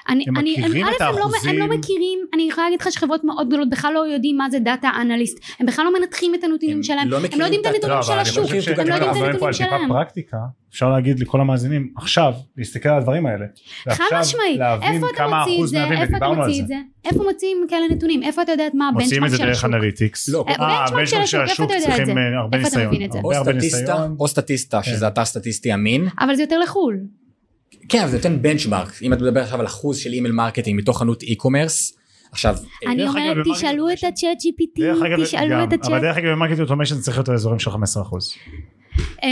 אני, 0.09 0.25
הם 0.27 0.37
אני, 0.37 0.51
מכירים 0.51 0.85
הם, 0.87 0.93
את 0.97 1.01
א', 1.01 1.05
הם 1.05 1.15
לא, 1.15 1.19
האחוזים? 1.23 1.51
הם 1.61 1.69
לא 1.69 1.77
מכירים, 1.77 2.19
אני 2.33 2.47
יכולה 2.49 2.67
להגיד 2.67 2.81
לך 2.81 2.91
שחברות 2.91 3.23
מאוד 3.23 3.47
גדולות 3.47 3.69
בכלל 3.69 3.93
לא 3.93 3.99
יודעים 3.99 4.37
מה 4.37 4.49
זה 4.49 4.59
דאטה 4.59 4.89
אנליסט, 5.01 5.39
הם 5.59 5.65
בכלל 5.65 5.85
לא 5.85 5.99
מנתחים 5.99 6.35
את 6.35 6.43
הנתונים 6.43 6.75
הם 6.77 6.83
שלהם, 6.83 7.07
לא 7.09 7.17
הם 7.17 7.23
מכירים 7.23 7.39
לא 7.39 7.45
יודעים 7.45 7.61
את 7.61 7.65
הנתונים 7.65 7.97
ה- 7.97 8.03
של 8.03 8.11
אבל 8.11 8.19
אני 8.19 8.29
השוק, 8.29 8.43
חושב 8.43 8.71
הם 8.79 8.87
לא 8.87 8.93
יודעים 8.93 8.97
את 8.97 9.01
מדברים 9.01 9.13
פה 9.13 9.25
הנתונים 9.25 9.45
על 9.47 9.53
טיפה 9.53 9.53
שלהם. 9.53 9.89
פרקטיקה, 9.89 10.37
אפשר 10.69 10.89
להגיד 10.89 11.19
לכל 11.19 11.41
המאזינים, 11.41 11.93
עכשיו, 11.97 12.33
להסתכל 12.57 12.89
על 12.89 12.97
הדברים 12.97 13.25
האלה. 13.25 13.45
חד 13.89 13.89
ועכשיו 13.89 14.19
משמעית, 14.19 14.59
להבין 14.59 14.93
איפה 14.93 15.07
אתה 15.09 15.17
כמה 15.17 15.39
מוציא 15.39 15.53
את 15.53 15.57
אחוז 15.57 15.69
זה, 15.69 15.79
מהווים, 15.79 15.93
איפה 16.01 16.03
אתה 16.03 16.11
ודיברנו 16.15 16.41
על 16.41 16.47
מוציא 16.47 16.57
זה. 16.57 16.63
את 16.63 16.67
זה, 16.67 16.75
איפה 17.09 17.23
מוציאים 17.23 17.57
כאלה 17.69 17.85
נתונים, 17.91 18.23
איפה 18.23 18.41
אתה 18.41 18.51
יודע 18.51 18.63
מה 18.73 18.89
מוציאים 18.93 19.23
הבנצ'מרק 19.23 19.25
את 19.25 19.31
זה 19.31 19.37
של 19.37 19.43
דרך 19.45 19.57
השוק, 19.57 19.65
אנליטיקס. 19.73 20.29
לא, 20.29 20.45
אה, 20.49 20.55
הבנצ'מרק 20.83 21.05
של 21.05 21.25
של 21.25 21.41
השוק, 21.41 21.41
איפה 21.41 21.53
השוק 21.53 21.65
אתה 21.65 21.73
יודע 21.75 21.85
את 21.85 21.95
צריכים 21.95 22.05
זה? 22.05 22.37
הרבה 22.37 22.57
איפה 22.57 22.67
אתה 22.67 22.77
ניסיון. 22.77 22.93
מבין 22.95 23.05
את 23.07 23.11
זה? 23.11 23.19
או 23.23 23.33
הרבה 23.33 23.51
סטטיסטה, 23.53 23.77
ניסיון. 23.93 24.15
או 24.19 24.27
סטטיסטה, 24.27 24.81
כן. 24.81 24.91
שזה 24.91 25.07
אתר 25.07 25.25
סטטיסטי 25.25 25.73
אמין. 25.73 26.07
אבל 26.19 26.35
זה 26.35 26.43
יותר 26.43 26.59
לחו"ל, 26.59 26.97
כן, 27.89 27.99
אבל 28.01 28.09
זה 28.09 28.17
נותן 28.17 28.41
בנצ'מארק. 28.41 28.93
אם 29.01 29.13
אתה 29.13 29.23
מדבר 29.23 29.41
עכשיו 29.41 29.59
על 29.59 29.65
אחוז 29.65 29.97
של 29.97 30.13
אימייל 30.13 30.33
מרקטינג 30.33 30.79
מתוך 30.79 30.99
חנות 30.99 31.23
אי-קומרס, 31.23 31.97
עכשיו, 32.31 32.55
אני 32.87 33.07
אומרת 33.07 33.37
תשאלו 33.55 33.89
את 33.89 33.97
הצ'אט 33.97 34.37
GPT, 34.41 34.81
תשאלו 35.23 35.63
את 35.63 35.67
אבל 35.67 35.73
הצ'אט, 35.73 36.01
דרך 36.01 36.17
אגב 36.17 36.27
במרקט 36.29 36.59
אוטומיישן 36.59 36.99
צריך 36.99 37.17
להיות 37.17 37.29
האזורים 37.29 37.59
של 37.59 37.71
15%. 37.71 37.75
אמ, 39.23 39.27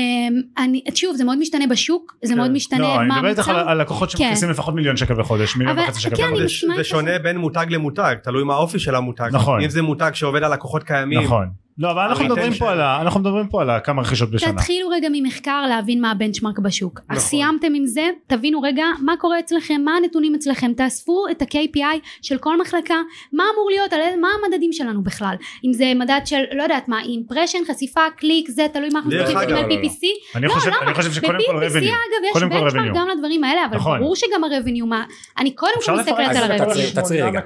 אני- 0.58 0.84
שוב 0.96 1.16
זה 1.16 1.24
מאוד 1.24 1.38
משתנה 1.40 1.68
בשוק, 1.68 2.16
זה 2.26 2.36
מאוד 2.36 2.52
משתנה 2.52 2.80
לא, 2.80 3.00
אני 3.00 3.08
מה 3.08 3.16
מדבר 3.16 3.28
איתך 3.30 3.48
על- 3.50 3.56
המוצר, 3.56 3.70
על 3.72 3.82
לקוחות 3.82 4.12
כן. 4.12 4.18
שמכניסים 4.18 4.50
לפחות 4.50 4.76
מיליון 4.76 4.98
שקל 4.98 5.14
בחודש, 5.20 5.56
מיליון 5.56 5.78
אבל- 5.78 5.88
וחצי 5.88 6.02
שקל 6.02 6.16
כן, 6.16 6.24
אני 6.24 6.32
בחודש. 6.34 6.66
זה. 6.78 6.84
שונה 6.84 7.20
בין 7.20 7.38
מותג 7.38 7.66
למותג, 7.70 8.16
תלוי 8.24 8.44
מה 8.44 8.54
האופי 8.54 8.80
של 8.80 8.96
המותג. 8.96 9.30
נכון. 9.34 9.62
אם 9.64 9.70
זה 9.70 9.82
מותג 9.82 10.12
שעובד 10.14 10.44
על 10.44 10.54
לקוחות 10.54 10.84
קיימים, 10.84 11.20
נכון. 11.24 11.48
לא, 11.82 11.92
אבל 11.92 12.02
אנחנו 12.02 12.26
מדברים 12.26 12.54
פה 12.54 12.72
על 12.72 12.82
ה- 12.82 13.02
אנחנו 13.02 13.20
מדברים 13.20 13.48
פה 13.48 13.62
על 13.62 13.70
ה- 13.70 13.80
כמה 13.80 14.02
רכישות 14.02 14.32
בשנה. 14.32 14.54
תתחילו 14.54 14.90
רגע 14.90 15.08
ממחקר 15.12 15.62
להבין 15.70 16.02
מה 16.02 16.12
ה-benchmark 16.12 16.60
בשוק. 16.60 17.00
אז 17.00 17.18
נכון. 17.18 17.20
סיימתם 17.30 17.74
עם 17.76 17.86
זה, 17.86 18.02
תבינו 18.28 18.62
רגע 18.62 18.86
מה 19.02 19.14
קורה 19.20 19.40
אצלכם, 19.40 19.82
מה 19.86 19.92
הנתונים 19.98 20.36
אצלכם, 20.36 20.74
תאספו 20.74 21.24
את 21.32 21.42
ה-KPI 21.42 21.98
של 22.22 22.38
כל 22.38 22.62
מחלקה, 22.62 22.96
מה 23.34 23.44
אמור 23.54 23.70
להיות, 23.70 23.94
על 23.94 24.00
מה 24.22 24.28
המדדים 24.46 24.74
שלנו 24.74 25.04
בכלל. 25.04 25.36
אם 25.66 25.74
זה 25.74 25.92
מדד 25.96 26.20
של, 26.26 26.42
לא 26.58 26.64
יודעת 26.64 26.88
מה, 26.88 27.02
impression, 27.02 27.60
חשיפה, 27.72 28.02
קליק, 28.18 28.50
זה 28.50 28.68
תלוי 28.74 28.90
מה 28.94 29.00
אנחנו 29.00 29.12
מסתכלים 29.12 29.50
לא, 29.50 29.56
לא, 29.62 29.68
לא. 29.68 29.76
PPC. 29.76 30.00
אני 30.36 30.46
לא, 30.48 30.54
חושב 30.54 30.68
למה? 30.70 30.78
אני 30.82 30.94
חושב 30.94 31.12
שקודם 31.12 31.34
כל 31.48 31.54
ב-PPC 31.60 31.66
revenue. 31.66 31.90
אגב 31.94 32.38
יש 32.38 32.44
benchmark. 32.44 32.96
גם 32.96 33.08
לדברים 33.16 33.44
האלה, 33.44 33.66
אבל 33.66 33.76
נכון. 33.78 34.00
ברור 34.00 34.16
שגם 34.16 34.44
ה-revenue, 34.44 34.86
מה, 34.86 35.04
אני 35.38 35.52
קודם 35.52 35.72
כל 35.86 35.92
מסתכלת 36.00 36.36
על 36.36 36.52
ה-revenue. 36.52 36.76
תעצרי 36.94 37.22
רגע. 37.22 37.42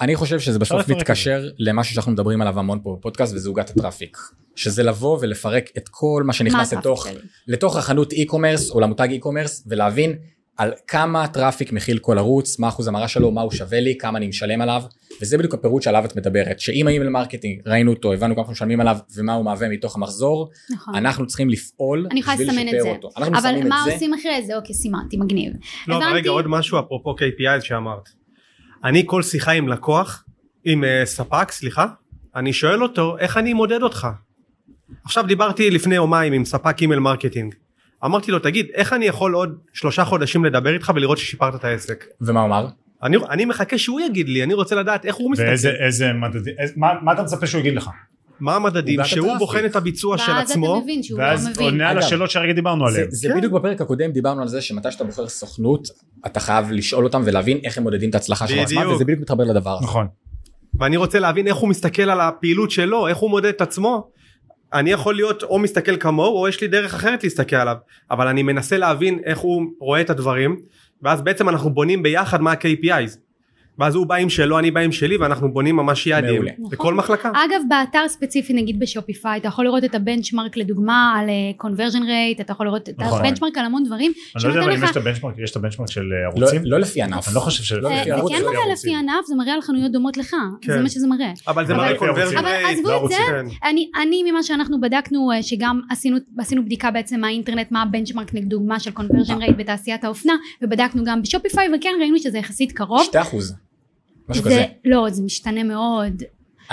אני 0.00 0.16
חושב 0.16 0.40
שזה 0.40 0.58
בסוף. 0.58 0.88
מתקשר 0.88 1.48
למשהו 1.58 1.94
שאנחנו 1.94 2.12
מדברים 2.12 2.40
עליו 2.40 2.58
המון 2.58 2.80
פה 2.82 2.96
בפודקאסט 2.98 3.34
וזה 3.34 3.48
עוגת 3.48 3.70
ה-traffic. 3.70 4.18
שזה 4.56 4.82
לבוא 4.82 5.18
ולפרק 5.20 5.70
את 5.78 5.88
כל 5.90 6.22
מה 6.26 6.32
שנכנס 6.32 6.72
לתוך? 6.72 7.06
לתוך 7.48 7.76
החנות 7.76 8.12
e-commerce 8.12 8.70
או 8.70 8.80
למותג 8.80 9.08
e-commerce 9.20 9.62
ולהבין 9.66 10.16
על 10.56 10.72
כמה 10.86 11.28
traffic 11.28 11.72
מכיל 11.72 11.98
כל 11.98 12.18
ערוץ, 12.18 12.58
מה 12.58 12.68
אחוז 12.68 12.88
המרה 12.88 13.08
שלו, 13.08 13.30
מה 13.30 13.40
הוא 13.40 13.50
שווה 13.50 13.80
לי, 13.80 13.98
כמה 13.98 14.18
אני 14.18 14.28
משלם 14.28 14.60
עליו, 14.60 14.82
וזה 15.22 15.38
בדיוק 15.38 15.54
הפירוט 15.54 15.82
שעליו 15.82 16.04
את 16.04 16.16
מדברת, 16.16 16.60
שאם 16.60 16.86
ה-email 16.86 17.08
marketing 17.08 17.60
ראינו 17.66 17.92
אותו, 17.92 18.12
הבנו 18.12 18.34
כמה 18.34 18.40
אנחנו 18.42 18.52
משלמים 18.52 18.80
עליו 18.80 18.96
ומה 19.16 19.34
הוא 19.34 19.44
מהווה 19.44 19.68
מתוך 19.68 19.96
המחזור, 19.96 20.50
נכון. 20.70 20.94
אנחנו 20.94 21.26
צריכים 21.26 21.50
לפעול 21.50 22.06
אני 22.10 22.20
יכולה 22.20 22.36
בשביל 22.36 22.50
לסמן 22.50 22.68
את 22.68 22.72
לשפר 22.72 22.82
זה. 22.82 22.90
אותו. 22.90 23.10
אנחנו 23.16 23.32
אבל 23.32 23.38
מסמנים 23.38 23.68
מה 23.68 23.80
את 23.80 23.84
זה. 23.84 23.92
עושים 23.92 24.14
אחרי 24.14 24.46
זה? 24.46 24.56
אוקיי, 24.56 24.74
סימנתי, 24.74 25.16
מגניב. 25.16 25.52
לא, 25.86 25.96
אבל 25.96 26.04
הבנתי. 26.04 26.18
רגע 26.18 26.30
עוד 26.30 26.46
משהו 26.48 26.78
אפרופו 26.78 27.10
KPI 27.10 27.64
שאמרת. 27.64 28.19
אני 28.84 29.02
כל 29.06 29.22
שיחה 29.22 29.52
עם 29.52 29.68
לקוח, 29.68 30.24
עם 30.64 30.84
אה, 30.84 31.02
ספק, 31.04 31.50
סליחה, 31.50 31.86
אני 32.36 32.52
שואל 32.52 32.82
אותו 32.82 33.18
איך 33.18 33.36
אני 33.36 33.52
מודד 33.52 33.82
אותך. 33.82 34.08
עכשיו 35.04 35.24
דיברתי 35.26 35.70
לפני 35.70 35.94
יומיים 35.94 36.32
עם 36.32 36.44
ספק 36.44 36.80
email 36.80 37.00
marketing. 37.00 37.54
אמרתי 38.04 38.32
לו 38.32 38.38
תגיד 38.38 38.66
איך 38.74 38.92
אני 38.92 39.04
יכול 39.04 39.34
עוד 39.34 39.58
שלושה 39.72 40.04
חודשים 40.04 40.44
לדבר 40.44 40.74
איתך 40.74 40.92
ולראות 40.94 41.18
ששיפרת 41.18 41.54
את 41.54 41.64
העסק. 41.64 42.04
ומה 42.20 42.44
אמר? 42.44 42.66
אני, 43.02 43.16
אני 43.30 43.44
מחכה 43.44 43.78
שהוא 43.78 44.00
יגיד 44.00 44.28
לי 44.28 44.42
אני 44.42 44.54
רוצה 44.54 44.74
לדעת 44.74 45.04
איך 45.04 45.16
הוא 45.16 45.30
מסתכל. 45.30 45.48
ואיזה 45.48 45.70
איזה 45.70 46.12
מדדים, 46.12 46.54
מה 46.76 46.92
מה 47.02 47.12
אתה 47.12 47.22
מצפה 47.22 47.46
שהוא 47.46 47.60
יגיד 47.60 47.74
לך? 47.74 47.90
מה 48.40 48.56
המדדים 48.56 49.04
שהוא. 49.04 49.38
בוחן 49.38 49.64
את 49.64 49.76
הביצוע 49.76 50.18
של 50.18 50.32
ואז 50.32 50.42
אתה 50.42 50.52
עצמו. 50.52 50.80
מבין 50.80 51.02
שהוא 51.02 51.20
לא 51.20 51.24
ואז 51.24 51.48
מבין. 51.48 51.64
עונה 51.64 51.88
על 51.88 51.98
השאלות 51.98 52.30
שהרגע 52.30 52.52
דיברנו 52.52 52.90
זה, 52.90 52.94
עליהן. 52.96 53.10
זה 53.10 53.28
כן. 53.28 53.36
בדיוק 53.36 53.52
בפרק 53.52 53.80
הקודם 53.80 54.12
דיברנו 54.12 54.42
על 54.42 54.48
זה 54.48 54.60
שמתי 54.60 54.92
שאתה 54.92 55.04
בוחר 55.04 55.28
סוכנות 55.28 55.88
אתה 56.26 56.40
חייב 56.40 56.70
לשאול 56.70 57.04
אותם 57.04 57.22
ולהבין 57.24 57.58
איך 57.64 57.78
הם 57.78 57.82
מודדים 57.82 58.10
את 58.10 58.14
ההצלחה 58.14 58.48
של 58.48 58.58
עצמם. 58.58 58.88
וזה 58.94 59.04
בדיוק 59.04 59.20
מתחבר 59.20 59.44
לדבר 59.44 59.76
הזה. 59.76 59.84
נכון. 59.84 60.06
ואני 60.80 60.96
רוצה 60.96 61.18
להבין 61.18 61.46
איך 61.46 61.56
הוא 61.56 61.68
מסתכל 61.68 62.10
על 62.10 62.20
הפעילות 62.20 62.70
שלו 62.70 63.08
איך 63.08 63.18
הוא 63.18 63.30
מודד 63.30 63.48
את 63.48 63.60
עצמו. 63.60 64.10
אני 64.72 64.90
יכול 64.90 65.14
להיות 65.14 65.42
או 65.42 65.58
מסתכל 65.58 65.96
כמוהו 65.96 66.36
או 66.36 66.48
יש 66.48 66.60
לי 66.60 66.68
דרך 66.68 66.94
אחרת 66.94 67.24
להסתכל 67.24 67.56
עליו 67.56 67.76
אבל 68.10 68.28
אני 68.28 68.42
מנסה 68.42 68.78
להבין 68.78 69.18
איך 69.24 69.38
הוא 69.38 69.62
רואה 69.80 70.00
את 70.00 70.10
הדברים 70.10 70.56
ואז 71.02 71.22
בעצם 71.22 71.48
אנחנו 71.48 71.70
בונים 71.70 72.02
ביחד 72.02 72.40
מה 72.42 72.52
ה-KPIs. 72.52 73.29
ואז 73.80 73.94
הוא 73.94 74.06
בא 74.06 74.14
עם 74.14 74.28
שלו 74.28 74.58
אני 74.58 74.70
בא 74.70 74.80
עם 74.80 74.92
שלי 74.92 75.16
ואנחנו 75.16 75.52
בונים 75.52 75.76
ממש 75.76 76.06
יעדים 76.06 76.34
מעולה. 76.34 76.50
בכל 76.70 76.94
מחלקה. 76.94 77.30
אגב 77.30 77.62
באתר 77.68 78.08
ספציפי 78.08 78.52
נגיד 78.52 78.80
בשופיפיי 78.80 79.38
אתה 79.38 79.48
יכול 79.48 79.64
לראות 79.64 79.84
את 79.84 79.94
הבנצ'מרק 79.94 80.56
לדוגמה 80.56 81.14
על 81.18 81.26
uh, 81.28 81.64
conversion 81.66 82.02
rate 82.02 82.40
אתה 82.40 82.52
יכול 82.52 82.66
לראות 82.66 82.88
את 82.88 82.98
נכון. 82.98 83.20
הבנצ'מרק 83.20 83.58
על 83.58 83.64
המון 83.64 83.84
דברים 83.84 84.12
אני 84.36 84.44
לא 84.44 84.48
יודע 84.48 84.62
אבל 84.62 84.72
אם 84.72 84.84
יש 84.84 84.90
את 84.90 84.96
הבנצ'מרק, 84.96 85.34
יש 85.38 85.50
את 85.50 85.56
הבנצ'מרק 85.56 85.90
של 85.90 86.00
אה, 86.00 86.06
לא, 86.06 86.40
ערוצים? 86.40 86.62
לא 86.64 86.80
לפי 86.80 87.02
ענף. 87.02 87.28
אני 87.28 87.34
לא 87.34 87.40
חושב 87.40 87.62
ש... 87.62 87.72
לא 87.72 87.88
אה, 87.88 88.00
לפי 88.00 88.10
זה 88.10 88.16
ערוץ, 88.16 88.32
כן 88.32 88.40
לא 88.42 88.50
מראה 88.50 88.64
ערוצים. 88.66 88.92
לפי 88.92 88.98
ענף 88.98 89.26
זה 89.26 89.34
מראה 89.34 89.54
על 89.54 89.60
חנויות 89.60 89.92
דומות 89.92 90.16
לך 90.16 90.36
כן. 90.60 90.72
זה 90.72 90.82
מה 90.82 90.88
שזה 90.88 91.06
מראה 91.06 91.32
אבל 91.48 91.66
זה 91.66 91.74
מראה 91.74 91.88
ערוצים. 91.88 92.38
אבל 92.38 92.48
rate. 92.48 92.68
עזבו 92.70 92.88
לא 92.88 93.04
את 93.04 93.10
זה 93.10 93.16
ערוצים. 93.16 93.50
כן. 93.60 93.68
אני, 93.68 93.90
אני 94.02 94.30
ממה 94.30 94.42
שאנחנו 94.42 94.80
בדקנו 94.80 95.30
אה, 95.32 95.42
שגם 95.42 95.80
עשינו, 95.90 96.16
עשינו 96.38 96.64
בדיקה 96.64 96.90
בעצם 96.90 97.20
מהאינטרנט 97.20 97.70
מה 97.70 97.82
הבנצ'מרק 97.82 98.34
לדוגמה 98.34 98.80
של 98.80 98.90
rate 98.90 99.52
בתעשיית 99.58 100.04
האופנה 100.04 100.34
ובדקנו 100.62 101.04
גם 101.04 101.22
בשופיפיי 101.22 101.68
וכן 101.76 101.92
ראינו 102.00 102.18
שזה 102.18 102.38
יחסית 102.38 102.72
קרוב 102.72 103.02
שתי 103.04 103.20
אחוז. 103.20 103.54
משהו 104.30 104.44
זה, 104.44 104.50
כזה. 104.50 104.64
לא 104.84 105.10
זה 105.10 105.22
משתנה 105.22 105.62
מאוד 105.62 106.22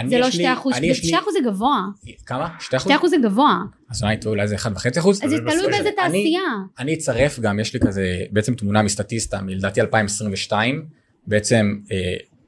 זה 0.09 0.17
לא 0.19 0.25
יש 0.25 0.35
לי- 0.35 0.43
שתי 0.43 0.53
אחוז, 0.53 0.73
אני 0.75 0.87
יש 0.87 1.01
לי- 1.01 1.07
שתי 1.07 1.19
אחוז 1.19 1.33
זה 1.33 1.39
גבוה, 1.49 1.81
כמה? 2.25 2.49
שתי 2.59 2.77
אחוז? 2.77 2.87
שתי 2.87 2.95
אחוז 2.95 3.09
זה 3.09 3.17
גבוה, 3.23 3.59
אז 3.91 4.03
אולי 4.03 4.15
אולי 4.25 4.47
זה 4.47 4.55
אחד 4.55 4.71
וחצי 4.75 4.99
אחוז? 4.99 5.23
אז 5.23 5.29
זה 5.29 5.37
תלוי. 5.37 5.71
באיזה 5.71 5.89
תעשייה, 5.95 6.41
אני 6.79 6.93
אצרף 6.93 7.39
גם 7.39 7.59
יש 7.59 7.73
לי 7.73 7.79
כזה 7.79 8.21
בעצם 8.31 8.55
תמונה 8.55 8.81
מסטטיסטה 8.81 9.41
מלדעתי 9.41 9.81
2022 9.81 10.85
בעצם 11.27 11.75
אה, 11.91 11.97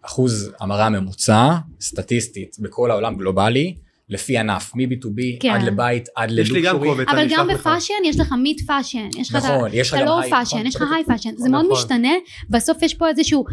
אחוז 0.02 0.52
המרה 0.60 0.90
ממוצע 0.90 1.56
סטטיסטית 1.82 2.56
בכל 2.60 2.92
העולם 2.92 3.16
גלובלי 3.16 3.76
לפי 4.10 4.38
ענף 4.38 4.72
מ-B2B 4.76 5.22
כן. 5.40 5.50
עד 5.50 5.64
לבית 5.64 6.10
עד 6.16 6.32
יש 6.32 6.52
לי 6.52 6.62
גם 6.62 6.76
ללוקשורי. 6.76 7.06
קובץ 7.06 7.08
אבל 7.08 7.28
גם 7.30 7.50
אשלח 7.50 7.60
לך. 7.60 7.68
ב-fashion 7.68 7.94
יש 8.06 8.20
לך 8.20 8.32
מיד 8.32 8.62
fashion, 8.68 9.10
יש 9.18 9.30
לך 9.36 9.46
נכון, 9.46 9.70
יש 9.74 9.88
לך 9.90 9.96
גם 9.96 10.02
ה-low 10.02 10.20
high, 10.20 10.30
fashion, 10.30 10.56
נכון, 10.58 10.68
יש 10.68 10.76
לך. 10.76 10.92
high 10.96 11.04
fashion, 11.04 11.30
זה 11.36 11.50
מאוד 11.50 11.66
נכון. 11.66 11.78
משתנה, 11.78 12.12
בסוף 12.50 12.82
יש 12.82 12.94
פה 12.94 13.08
איזשהו, 13.08 13.46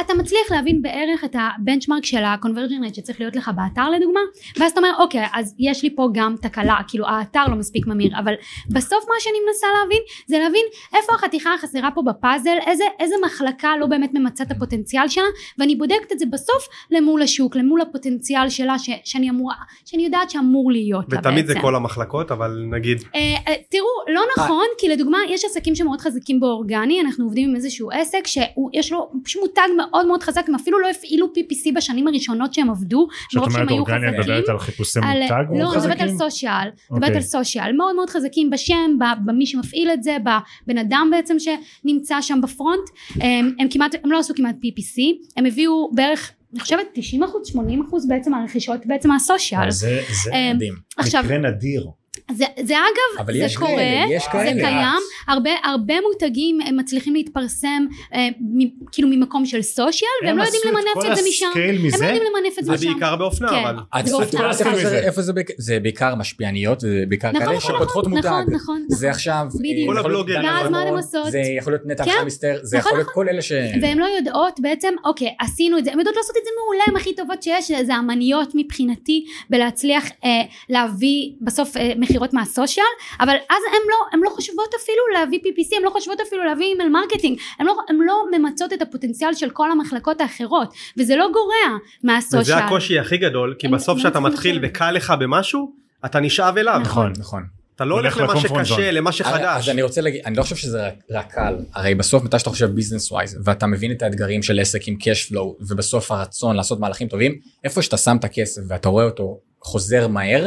אתה 0.00 0.14
מצליח 0.14 0.50
להבין 0.50 0.82
בערך 0.82 1.24
את 1.24 1.36
ה-benchmark 1.38 2.04
של 2.04 2.24
ה-conversion 2.24 2.88
rate 2.88 2.94
שצריך 2.94 3.20
להיות 3.20 3.36
לך 3.36 3.50
באתר 3.56 3.90
לדוגמה, 3.90 4.20
ואז 4.58 4.70
אתה 4.70 4.80
אומר 4.80 4.92
אוקיי 4.98 5.26
אז 5.34 5.54
יש 5.58 5.82
לי 5.82 5.96
פה 5.96 6.08
גם 6.14 6.34
תקלה, 6.42 6.76
כאילו 6.88 7.08
האתר 7.08 7.44
לא 7.48 7.56
מספיק 7.56 7.86
ממיר, 7.86 8.18
אבל 8.18 8.34
בסוף 8.68 9.04
מה 9.08 9.14
שאני 9.18 9.36
מנסה 9.46 9.66
להבין 9.80 10.02
זה 10.26 10.38
להבין 10.38 10.64
איפה 10.94 11.14
החתיכה 11.14 11.54
החסרה 11.54 11.90
פה 11.94 12.02
בפאזל, 12.02 12.56
איזה, 12.66 12.84
איזה 13.00 13.14
מחלקה 13.26 13.76
לא 13.80 13.86
באמת 13.86 14.10
ממצה 14.14 14.44
את 14.44 14.50
הפוטנציאל 14.50 15.08
שלה, 15.08 15.24
ואני 15.58 15.76
בודקת 15.76 16.12
את 16.12 16.18
זה 16.18 16.26
בסוף 16.32 16.68
למול 16.90 17.22
השוק, 17.22 17.56
למול 17.56 17.80
הפוטנציאל 17.80 18.48
שלה 18.48 18.78
ש, 18.78 18.90
שאני 19.04 19.30
אמורה, 19.30 19.54
שאני 19.96 20.04
יודעת 20.04 20.30
שאמור 20.30 20.70
להיות 20.72 21.12
לה 21.12 21.18
ותמיד 21.18 21.46
זה 21.46 21.54
בעצם. 21.54 21.66
כל 21.66 21.74
המחלקות 21.76 22.32
אבל 22.32 22.64
נגיד 22.70 22.98
אה, 23.14 23.20
אה, 23.48 23.54
תראו 23.70 24.14
לא 24.14 24.22
נכון 24.36 24.66
כי 24.78 24.88
לדוגמה 24.88 25.18
יש 25.28 25.44
עסקים 25.44 25.74
שמאוד 25.74 26.00
חזקים 26.00 26.40
באורגני 26.40 27.00
אנחנו 27.00 27.24
עובדים 27.24 27.48
עם 27.50 27.56
איזשהו 27.56 27.90
עסק 27.90 28.26
שיש 28.26 28.92
לו 28.92 29.10
פשוט 29.24 29.42
מותג 29.42 29.68
מאוד 29.76 30.06
מאוד 30.06 30.22
חזק 30.22 30.44
הם 30.48 30.54
אפילו 30.54 30.78
לא 30.78 30.90
הפעילו 30.90 31.26
PPC 31.26 31.72
בשנים 31.74 32.08
הראשונות 32.08 32.54
שהם 32.54 32.70
עבדו 32.70 33.06
כשאת 33.28 33.40
מרוב 33.40 33.50
שהם 33.50 33.60
אומרת 33.60 33.70
היו 33.70 33.78
אורגני, 33.78 33.96
את 33.96 34.14
חזקים 34.14 34.20
מדברת 34.20 34.48
על 34.48 34.58
חיפושי 34.58 34.98
על- 35.02 35.22
מותג 35.22 35.44
לא, 35.50 35.58
מאוד 35.58 35.76
אני 35.76 35.86
מדברת 35.86 36.00
על 36.00 36.08
חזקים? 36.08 36.18
סושיאל, 36.18 36.68
אוקיי. 36.90 36.96
מדברת 36.96 37.16
על 37.16 37.22
סושיאל, 37.22 37.72
מאוד 37.76 37.96
מאוד 37.96 38.10
חזקים 38.10 38.50
בשם, 38.50 38.98
במי 39.24 39.46
שמפעיל 39.46 39.90
את 39.90 40.02
זה, 40.02 40.16
בבן 40.22 40.78
אדם 40.78 41.08
בעצם 41.10 41.36
שנמצא 41.38 42.20
שם 42.20 42.40
בפרונט, 42.42 42.90
הם, 43.20 43.54
הם 43.58 43.68
כמעט, 43.70 43.94
הם 44.04 44.12
לא 44.12 44.18
עשו 44.18 44.34
כמעט 44.34 44.56
PPC, 44.56 45.02
הם 45.36 45.46
הביאו 45.46 45.90
בערך, 45.94 46.32
אני 46.56 46.62
חושבת 46.62 46.86
90 46.94 47.22
אחוז, 47.22 47.48
80 47.48 47.84
אחוז 47.88 48.08
בעצם 48.08 48.30
מהרכישות 48.30 48.86
בעצם 48.86 49.08
מה 49.08 49.20
social, 49.20 49.60
אבל 49.60 49.70
זה 49.70 50.00
זה 50.24 50.30
אה, 50.32 50.54
מדהים. 50.54 50.74
עכשיו, 50.96 51.22
מקרה 51.24 51.38
נדיר. 51.38 51.86
זה, 52.32 52.44
זה 52.62 52.74
אגב, 52.76 53.32
זה 53.32 53.38
יש 53.38 53.56
קורה, 53.56 53.70
כאלה, 53.70 54.04
יש 54.14 54.22
זה 54.24 54.28
כאלה. 54.32 54.52
קיים, 54.52 55.02
הרבה, 55.28 55.50
הרבה 55.64 55.94
מותגים 56.12 56.58
הם 56.60 56.76
מצליחים 56.76 57.14
להתפרסם 57.14 57.86
אה, 58.14 58.28
מ, 58.40 58.58
כאילו 58.92 59.08
ממקום 59.08 59.46
של 59.46 59.62
social, 59.62 60.08
והם 60.24 60.38
לא 60.38 60.42
יודעים 60.44 60.62
למנף 60.66 61.10
את 61.10 61.16
זה 61.16 61.22
משם, 61.28 61.46
ה 61.46 61.50
scale 61.50 61.68
הם 61.76 61.82
לא 61.82 61.86
מזה, 61.86 62.04
יודעים 62.04 62.22
למנף 62.22 62.58
את 62.58 62.64
זה 62.64 62.70
זה 62.76 62.86
משם. 62.86 62.92
בעיקר 62.92 63.16
באופנה 63.16 63.48
כן. 63.48 63.54
אבל. 63.56 63.76
את 64.00 64.06
זה 64.06 64.14
את 64.14 64.20
באופנה. 64.20 64.40
יודעת 64.40 64.60
איפה 64.60 64.70
מזה. 64.70 64.88
זה- 64.90 64.98
איפה 64.98 65.22
זה 65.22 65.32
בעיקר- 65.32 65.54
זה 65.58 65.80
בעיקר 65.80 66.14
משפיעניות, 66.14 66.80
זה 66.80 67.04
בעיקר 67.08 67.30
נכון, 67.30 67.46
כאלה 67.46 67.56
נכון, 67.56 67.74
שפותחות 67.76 68.04
נכון, 68.04 68.16
מותג. 68.16 68.26
נכון, 68.28 68.54
נכון, 68.54 68.84
זה 68.88 68.96
נכון. 69.06 69.08
עכשיו, 69.10 69.46
בדיוק. 69.54 69.96
אה, 69.96 70.02
כל. 70.02 70.22
דנה 70.26 70.58
ואז 70.62 70.70
מה 70.70 70.80
הן 70.80 70.86
רמון, 70.86 70.98
עושות? 70.98 71.30
זה 71.30 71.38
יכול 71.58 71.72
להיות 71.72 71.86
נטע 71.86 72.04
כן. 72.04 72.10
אלחמיסטר, 72.20 72.58
זה 72.62 72.78
נכון, 72.78 72.88
יכול 72.88 72.98
להיות 72.98 73.10
כל 73.14 73.28
אלה 73.28 73.42
ש... 73.42 73.52
והן 73.82 73.98
לא 73.98 74.06
יודעות 74.16 74.60
בעצם, 74.60 74.94
אוקיי, 75.04 75.34
עשינו 75.40 75.78
את 75.78 75.84
זה, 75.84 75.92
הן 75.92 75.98
יודעות 75.98 76.16
לעשות 76.16 76.36
את 76.36 76.44
זה 76.44 76.50
מעולה, 76.62 76.82
הן 76.88 76.96
הכי 76.96 77.14
טובות 77.14 77.42
שיש, 77.42 77.70
זה 77.86 77.98
אמניות 77.98 78.52
מבחינתי 78.54 79.24
בלהצליח 79.50 80.04
אה, 80.24 80.30
להביא 80.68 81.30
בסוף 81.40 81.76
אה, 81.76 81.92
מכירות 82.16 82.32
מה 82.34 82.45
social, 82.45 82.84
אבל 83.20 83.28
אז 83.50 83.62
הן 83.70 83.80
לא, 83.90 83.96
הן 84.12 84.20
לא 84.24 84.30
חושבות 84.30 84.68
אפילו 84.82 85.02
להביא 85.14 85.38
PPC, 85.38 85.76
הן 85.76 85.82
לא 85.82 85.90
חושבות 85.90 86.18
אפילו 86.28 86.44
להביא 86.44 86.66
email 86.66 86.88
marketing, 86.90 87.38
הן 87.58 87.66
לא, 87.66 87.76
הן 87.88 87.96
לא 88.06 88.14
ממצות 88.38 88.72
את 88.72 88.82
הפוטנציאל 88.82 89.34
של 89.34 89.50
כל 89.50 89.70
המחלקות 89.70 90.20
האחרות, 90.20 90.68
וזה 90.98 91.16
לא 91.16 91.28
גורע 91.32 91.78
מה 92.02 92.10
social. 92.10 92.40
וזה 92.40 92.56
הקושי 92.56 92.98
הכי 92.98 93.16
גדול 93.16 93.54
כי 93.58 93.66
הם- 93.66 93.72
בסוף 93.72 93.88
הם 93.88 93.98
כשאתה 93.98 94.20
מתחיל. 94.20 94.58
וקל 94.62 94.90
לך 94.90 95.14
במשהו 95.20 95.72
אתה 96.04 96.20
נשאב 96.20 96.58
אליו. 96.58 96.80
נכון. 96.84 97.12
נכון. 97.18 97.42
אתה 97.76 97.84
לא 97.84 97.94
הולך 97.94 98.18
למה 98.18 98.40
שקשה 98.40 98.64
זון. 98.64 98.80
למה 98.80 99.10
אז 99.10 99.14
שחדש. 99.16 99.68
אני 99.68 99.82
רוצה 99.82 100.00
להגיד, 100.00 100.20
אני 100.26 100.36
לא 100.36 100.42
חושב 100.42 100.56
שזה 100.56 100.86
רק- 100.86 100.94
רק 101.10 101.32
קל, 101.34 101.56
הרי 101.74 101.94
בסוף 101.94 102.22
מתי 102.24 102.38
שאתה 102.38 102.50
חושב 102.50 102.66
ביזנס 102.66 103.12
ווייז 103.12 103.38
ואתה 103.44 103.66
מבין 103.66 103.92
את 103.92 104.02
האתגרים 104.02 104.42
של 104.42 104.60
עסק 104.60 104.88
עם 104.88 104.96
cash 105.00 105.32
flow 105.32 105.64
ובסוף 105.68 106.10
הרצון 106.12 106.56
לעשות 106.56 106.80
מהלכים 106.80 107.08
טובים, 107.08 107.38
איפה 107.64 107.82
שאתה 107.82 107.96
שם 107.96 108.16
את 108.16 108.24
הכסף 108.24 108.62
ואתה 108.68 108.88
רואה 108.88 109.04
אותו 109.04 109.38
חוזר 109.62 110.08
מהר, 110.08 110.46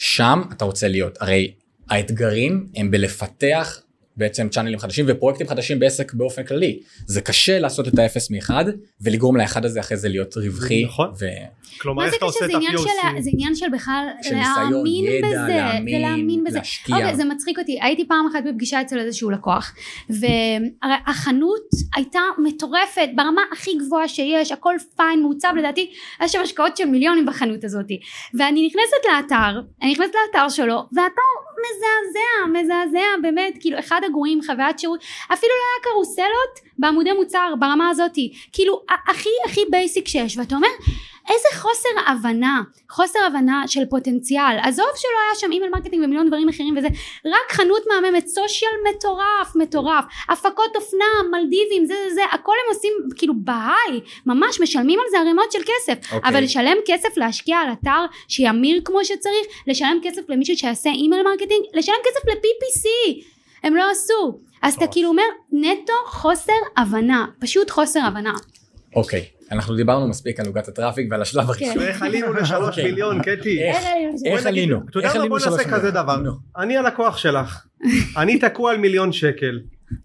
שם 0.00 0.42
אתה 0.52 0.64
רוצה 0.64 0.88
להיות. 0.88 1.22
הרי 1.22 1.52
האתגרים 1.90 2.66
הם 2.76 2.90
בלפתח 2.90 3.80
בעצם 4.20 4.48
צ'אנלים 4.48 4.78
חדשים 4.78 5.04
ופרויקטים 5.08 5.48
חדשים 5.48 5.78
בעסק 5.78 6.14
באופן 6.14 6.44
כללי. 6.44 6.80
זה 7.06 7.20
קשה 7.20 7.58
לעשות 7.58 7.88
את 7.88 7.98
האפס 7.98 8.30
מאחד 8.30 8.64
ולגרום 9.00 9.36
לאחד 9.36 9.64
הזה 9.64 9.80
אחרי 9.80 9.96
זה 9.96 10.08
להיות 10.08 10.36
רווחי. 10.36 10.84
נכון. 10.84 11.10
ו... 11.20 11.26
כלומר 11.80 12.04
איך 12.04 12.10
זה 12.10 12.16
אתה 12.16 12.26
קשה? 12.26 12.44
עושה 12.44 12.46
זה 12.46 12.52
את 12.52 12.74
ה-POC. 12.74 13.22
זה 13.22 13.30
עניין 13.32 13.54
של 13.54 13.66
בכלל 13.72 14.06
של 14.22 14.34
להאמין 14.34 15.04
ידע, 15.04 15.28
בזה, 15.28 15.36
להאמין, 15.36 15.94
זה 15.94 16.06
להאמין 16.06 16.44
בזה. 16.44 16.58
להשקיע. 16.58 16.96
אוקיי, 16.96 17.16
זה 17.16 17.24
מצחיק 17.24 17.58
אותי, 17.58 17.78
הייתי 17.82 18.08
פעם 18.08 18.26
אחת 18.30 18.44
בפגישה 18.48 18.80
אצל 18.80 18.98
איזשהו 18.98 19.30
לקוח, 19.30 19.74
והחנות 20.10 21.68
הייתה 21.96 22.20
מטורפת 22.38 23.08
ברמה 23.14 23.42
הכי 23.52 23.70
גבוהה 23.86 24.08
שיש, 24.08 24.52
הכל 24.52 24.74
fine, 24.96 25.22
מעוצב 25.22 25.48
לדעתי, 25.58 25.90
יש 26.24 26.32
שם 26.32 26.40
השקעות 26.42 26.76
של 26.76 26.84
מיליונים 26.84 27.26
בחנות 27.26 27.64
הזאת. 27.64 27.86
ואני 28.34 28.66
נכנסת 28.66 29.00
לאתר, 29.12 29.60
אני 29.82 29.92
נכנסת 29.92 30.14
לאתר 30.26 30.48
שלו, 30.48 30.76
והאתר 30.92 31.30
מזעזע, 31.60 32.60
מזעזע, 32.60 33.06
באמת, 33.22 33.54
כאילו 33.60 33.78
אחד 33.78 34.00
הגרועים, 34.10 34.40
חוויית 34.46 34.78
שירות, 34.78 35.00
אפילו 35.32 35.52
לא 35.52 35.64
היה 35.72 35.92
קרוסלות 35.92 36.74
בעמודי 36.78 37.12
מוצר 37.12 37.54
ברמה 37.58 37.88
הזאתי, 37.88 38.32
כאילו 38.52 38.82
הכי 39.08 39.28
הכי 39.46 39.60
basic 39.70 40.08
שיש, 40.08 40.36
ואתה 40.36 40.54
אומר 40.54 40.68
איזה 41.30 41.48
חוסר 41.60 41.88
הבנה, 42.06 42.62
חוסר 42.90 43.18
הבנה 43.26 43.62
של 43.66 43.80
פוטנציאל, 43.90 44.58
עזוב 44.62 44.86
שלא 44.96 45.18
היה 45.26 45.34
שם 45.34 45.52
email 45.52 45.70
marketing 45.72 46.04
ומיליון 46.04 46.26
דברים 46.26 46.48
אחרים 46.48 46.76
וזה, 46.76 46.88
רק 47.26 47.52
חנות 47.52 47.82
מהממת, 47.86 48.26
social 48.26 48.70
מטורף, 48.90 49.56
מטורף, 49.56 50.04
הפקות 50.28 50.76
אופנה, 50.76 51.04
מלדיבים, 51.30 51.84
זה 51.86 51.94
זה 52.08 52.14
זה, 52.14 52.20
הכל 52.32 52.52
הם 52.64 52.74
עושים 52.74 52.92
כאילו 53.16 53.34
ב 53.36 53.47
high, 53.47 54.00
ממש 54.26 54.60
משלמים 54.60 54.98
על 55.00 55.06
זה 55.10 55.18
ערימות 55.18 55.52
של 55.52 55.58
כסף, 55.62 56.12
אוקיי. 56.12 56.30
אבל 56.30 56.44
לשלם 56.44 56.76
כסף 56.86 57.16
להשקיע 57.16 57.58
על 57.58 57.72
אתר 57.72 58.04
שימיר 58.28 58.80
כמו 58.84 59.04
שצריך, 59.04 59.46
לשלם 59.66 59.98
כסף 60.02 60.22
למישהו 60.28 60.56
שיעשה 60.56 60.90
email 60.90 61.22
marketing, 61.22 61.64
לשלם 61.74 61.94
כסף 62.04 62.28
ל-PPC, 62.28 62.86
הם 63.62 63.76
לא 63.76 63.84
עשו, 63.92 64.40
אז 64.62 64.74
אתה. 64.74 64.86
כאילו 64.92 65.08
אומר 65.08 65.22
נטו 65.52 65.92
חוסר 66.06 66.52
הבנה, 66.76 67.26
פשוט 67.40 67.70
חוסר 67.70 68.00
הבנה. 68.00 68.32
אוקיי, 68.96 69.24
אנחנו 69.52 69.76
דיברנו 69.76 70.08
מספיק 70.08 70.40
על 70.40 70.46
עוגת 70.46 70.68
ה 70.68 70.73
traffic 70.73 71.06
ועל 71.10 71.22
השלב 71.22 71.48
הראשון. 71.50 71.78
ואיך 71.78 72.02
עלינו 72.02 72.32
לשלוש 72.32 72.68
אוקיי. 72.68 72.84
מיליון 72.84 73.22
קטי. 73.22 73.62
איך? 73.62 73.76
איך 73.76 73.84
בואי 74.22 74.34
נגיד- 74.34 74.46
עלינו? 74.46 74.80
אתה 74.90 74.98
יודע 74.98 75.08
איך 75.08 75.16
מה 75.16 75.28
בוא 75.28 75.38
נעשה 75.38 75.70
כזה? 75.70 75.90
דבר. 75.90 76.18
אני 76.58 76.76
הלקוח 76.76 77.16
שלך. 77.16 77.66
אני 78.16 78.38
תקוע 78.38 78.70
על 78.70 78.78
מיליון 78.78 79.12
שקל. 79.12 79.60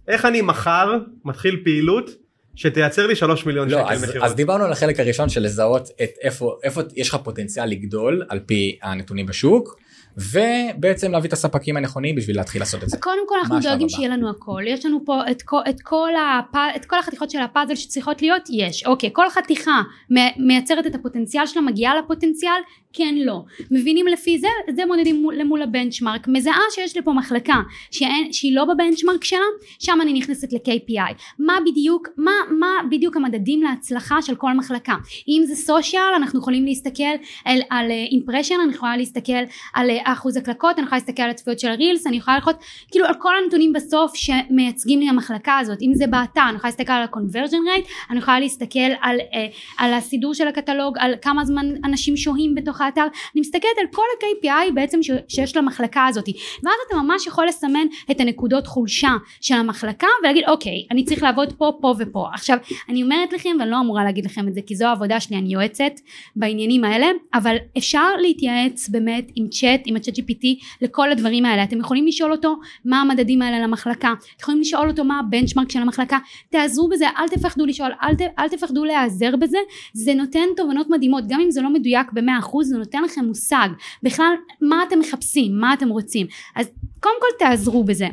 איך 0.08 0.26
אני 0.26 0.42
מחר 0.42 0.92
מתחיל 1.26 1.62
פעילות 1.64 2.10
שתייצר 2.56 3.08
לי 3.08 3.16
שלוש 3.16 3.46
מיליון 3.46 3.70
לא, 3.70 3.84
שקל 3.84 3.94
אז, 3.94 4.04
מכירות. 4.04 4.26
אז 4.28 4.36
דיברנו 4.36 4.64
על 4.64 4.72
החלק 4.72 5.00
הראשון 5.00 5.30
של 5.30 5.42
לזהות 5.42 5.90
את 6.04 6.10
איפה, 6.22 6.56
איפה 6.64 6.82
יש 6.96 7.10
לך 7.10 7.18
פוטנציאל 7.24 7.66
לגדול 7.70 8.24
על 8.30 8.40
פי 8.40 8.80
הנתונים 8.82 9.26
בשוק 9.26 9.80
ובעצם 10.18 11.12
להביא 11.12 11.28
את 11.28 11.34
הספקים 11.34 11.78
הנכונים 11.78 12.16
בשביל 12.16 12.38
להתחיל 12.38 12.62
לעשות 12.62 12.84
את 12.84 12.90
זה. 12.90 12.98
קודם 12.98 13.28
כל 13.28 13.36
אנחנו 13.40 13.60
דואגים? 13.60 13.90
שיהיה 13.90 14.10
לנו 14.10 14.30
הכל 14.30 14.62
יש 14.68 14.86
לנו 14.86 15.00
פה 15.06 15.22
את 15.32 15.42
כל, 15.42 15.62
את, 15.70 15.82
כל 15.82 16.10
הפ... 16.16 16.56
את 16.76 16.86
כל 16.86 17.00
החתיכות 17.00 17.30
של 17.30 17.40
הפאזל 17.40 17.76
שצריכות 17.76 18.22
להיות 18.22 18.42
יש 18.50 18.86
אוקיי 18.86 19.10
כל 19.14 19.30
חתיכה 19.30 19.82
מייצרת 20.38 20.86
את 20.88 20.96
הפוטנציאל 20.96 21.46
שלה 21.46 21.62
מגיעה 21.62 21.96
לפוטנציאל 21.96 22.62
כן 22.98 23.16
לא. 23.18 23.44
מבינים 23.72 24.08
לפי 24.08 24.40
זה? 24.40 24.48
זה 24.76 24.86
מודדים 24.86 25.22
מול, 25.22 25.36
למול 25.36 25.62
הבנצ'מארק 25.62 26.28
מזהה 26.28 26.62
שיש 26.72 26.96
לי 26.96 27.02
פה 27.02 27.14
מחלקה 27.14 27.62
שאין, 27.92 28.34
שהיא 28.34 28.56
לא 28.56 28.66
בבנצ'מארק 28.66 29.24
שלה 29.24 29.40
שם 29.80 29.98
אני 30.02 30.14
נכנסת 30.14 30.54
ל-KPI 30.54 31.14
מה 31.40 31.54
בדיוק 31.66 32.08
מה, 32.18 32.32
מה 32.60 32.68
בדיוק 32.92 33.18
המדדים 33.18 33.64
להצלחה 33.64 34.22
של 34.22 34.36
כל 34.36 34.54
מחלקה? 34.54 34.96
אם 35.28 35.44
זה 35.46 35.56
סושיאל 35.56 36.14
אנחנו 36.16 36.40
יכולים 36.40 36.66
להסתכל 36.66 37.04
על, 37.46 37.60
על 37.70 37.92
אימפרשן 37.92 38.56
אני 38.64 38.74
יכולה 38.74 38.98
להסתכל 38.98 39.34
על 39.74 39.90
אה, 39.90 40.14
אחוז 40.14 40.38
הקלקות 40.38 40.80
אני 40.80 40.86
יכולה 40.86 41.00
להסתכל 41.00 41.24
על 41.24 41.30
הצפיות 41.30 41.60
של 41.60 41.68
הרילס 41.68 42.08
אני 42.08 42.18
יכולה 42.18 42.38
לראות 42.38 42.56
כאילו 42.92 43.06
על 43.06 43.14
כל 43.20 43.34
הנתונים 43.44 43.74
בסוף 43.74 44.16
שמייצגים 44.16 45.00
לי 45.00 45.10
המחלקה 45.10 45.58
הזאת. 45.58 45.82
אם 45.82 45.92
זה 45.94 46.08
באתר 46.08 46.42
אני 46.50 46.56
יכולה 46.56 46.70
להסתכל 46.70 46.94
על 46.94 47.04
ה-conversion 47.04 47.80
rate 47.80 47.90
אני 48.10 48.20
יכולה 48.20 48.40
להסתכל 48.40 48.80
על, 49.02 49.20
אה, 49.34 49.48
על 49.78 49.94
הסידור 49.94 50.34
של 50.34 50.48
הקטלוג 50.48 50.98
על 51.00 51.14
כמה 51.22 51.46
זמן 51.46 51.66
אנשים 51.86 52.18
שוהים 52.18 52.56
בתוך 52.56 52.82
האתר 52.86 53.02
אני 53.02 53.42
מסתכלת 53.42 53.78
על 53.82 53.88
כל 53.92 54.02
ה-KPI 54.02 54.74
בעצם 54.74 55.04
ש, 55.04 55.12
שיש 55.28 55.58
למחלקה 55.58 56.06
הזאת. 56.06 56.30
ואז 56.64 56.74
אתה 56.88 56.98
ממש 56.98 57.28
יכול 57.28 57.48
לסמן 57.48 57.86
את 58.12 58.20
הנקודות 58.20 58.68
חולשה 58.68 59.12
של 59.42 59.56
המחלקה 59.56 60.08
ולהגיד 60.22 60.44
אוקיי 60.48 60.86
אני 60.92 61.06
צריך 61.06 61.24
לעבוד 61.24 61.54
פה 61.54 61.72
פה 61.82 61.94
ופה. 62.00 62.28
עכשיו 62.34 62.58
אני 62.90 63.04
אומרת 63.04 63.34
לכם 63.34 63.50
ואני 63.60 63.72
לא 63.72 63.80
אמורה 63.80 64.04
להגיד 64.04 64.26
לכם 64.26 64.48
את 64.48 64.54
זה 64.54 64.62
כי 64.66 64.76
זו 64.76 64.86
העבודה 64.86 65.20
שלי 65.20 65.38
אני 65.38 65.54
יועצת 65.54 66.00
בעניינים 66.36 66.84
האלה 66.84 67.08
אבל 67.34 67.56
אפשר 67.78 68.16
להתייעץ 68.22 68.90
באמת 68.90 69.32
עם 69.36 69.48
צ'אט 69.48 69.82
עם 69.86 69.96
הצ'אט 69.96 70.20
GPT 70.20 70.46
לכל 70.82 71.12
הדברים 71.12 71.46
האלה. 71.46 71.64
אתם 71.64 71.80
יכולים 71.80 72.08
לשאול 72.08 72.32
אותו 72.32 72.56
מה 72.86 73.02
המדדים 73.02 73.42
האלה 73.42 73.60
למחלקה. 73.60 74.14
אתם 74.22 74.42
יכולים 74.42 74.62
לשאול 74.62 74.90
אותו 74.90 75.04
מה 75.04 75.20
הבנצ'מארק 75.20 75.72
של 75.72 75.80
המחלקה. 75.80 76.18
תעזרו 76.50 76.90
בזה 76.90 77.06
אל 77.18 77.28
תפחדו 77.28 77.66
לשאול 77.66 77.92
אל, 78.04 78.16
ת, 78.16 78.22
אל 78.40 78.50
תפחדו 78.50 78.86
להיעזר 78.86 79.36
בזה. 79.36 79.58
זה 79.94 80.14
נותן 80.14 80.46
תובנות 80.58 80.90
מדהימות. 80.90 81.24
גם 81.28 81.40
אם 81.40 81.52
זה 81.52 81.62
לא 81.62 81.70
מדויק 81.70 82.12
במאה 82.14 82.40
אחוז 82.40 82.74
זה 82.76 82.80
נותן 82.80 83.04
לכם 83.04 83.26
מושג. 83.26 83.70
בכלל 84.04 84.34
מה 84.62 84.84
אתם 84.88 85.00
מחפשים? 85.00 85.60
מה 85.60 85.74
אתם 85.74 85.90
רוצים? 85.90 86.28
אז 86.56 86.68
קודם 87.00 87.16
כל 87.20 87.46
תעזרו 87.46 87.84
בזה. 87.84 88.08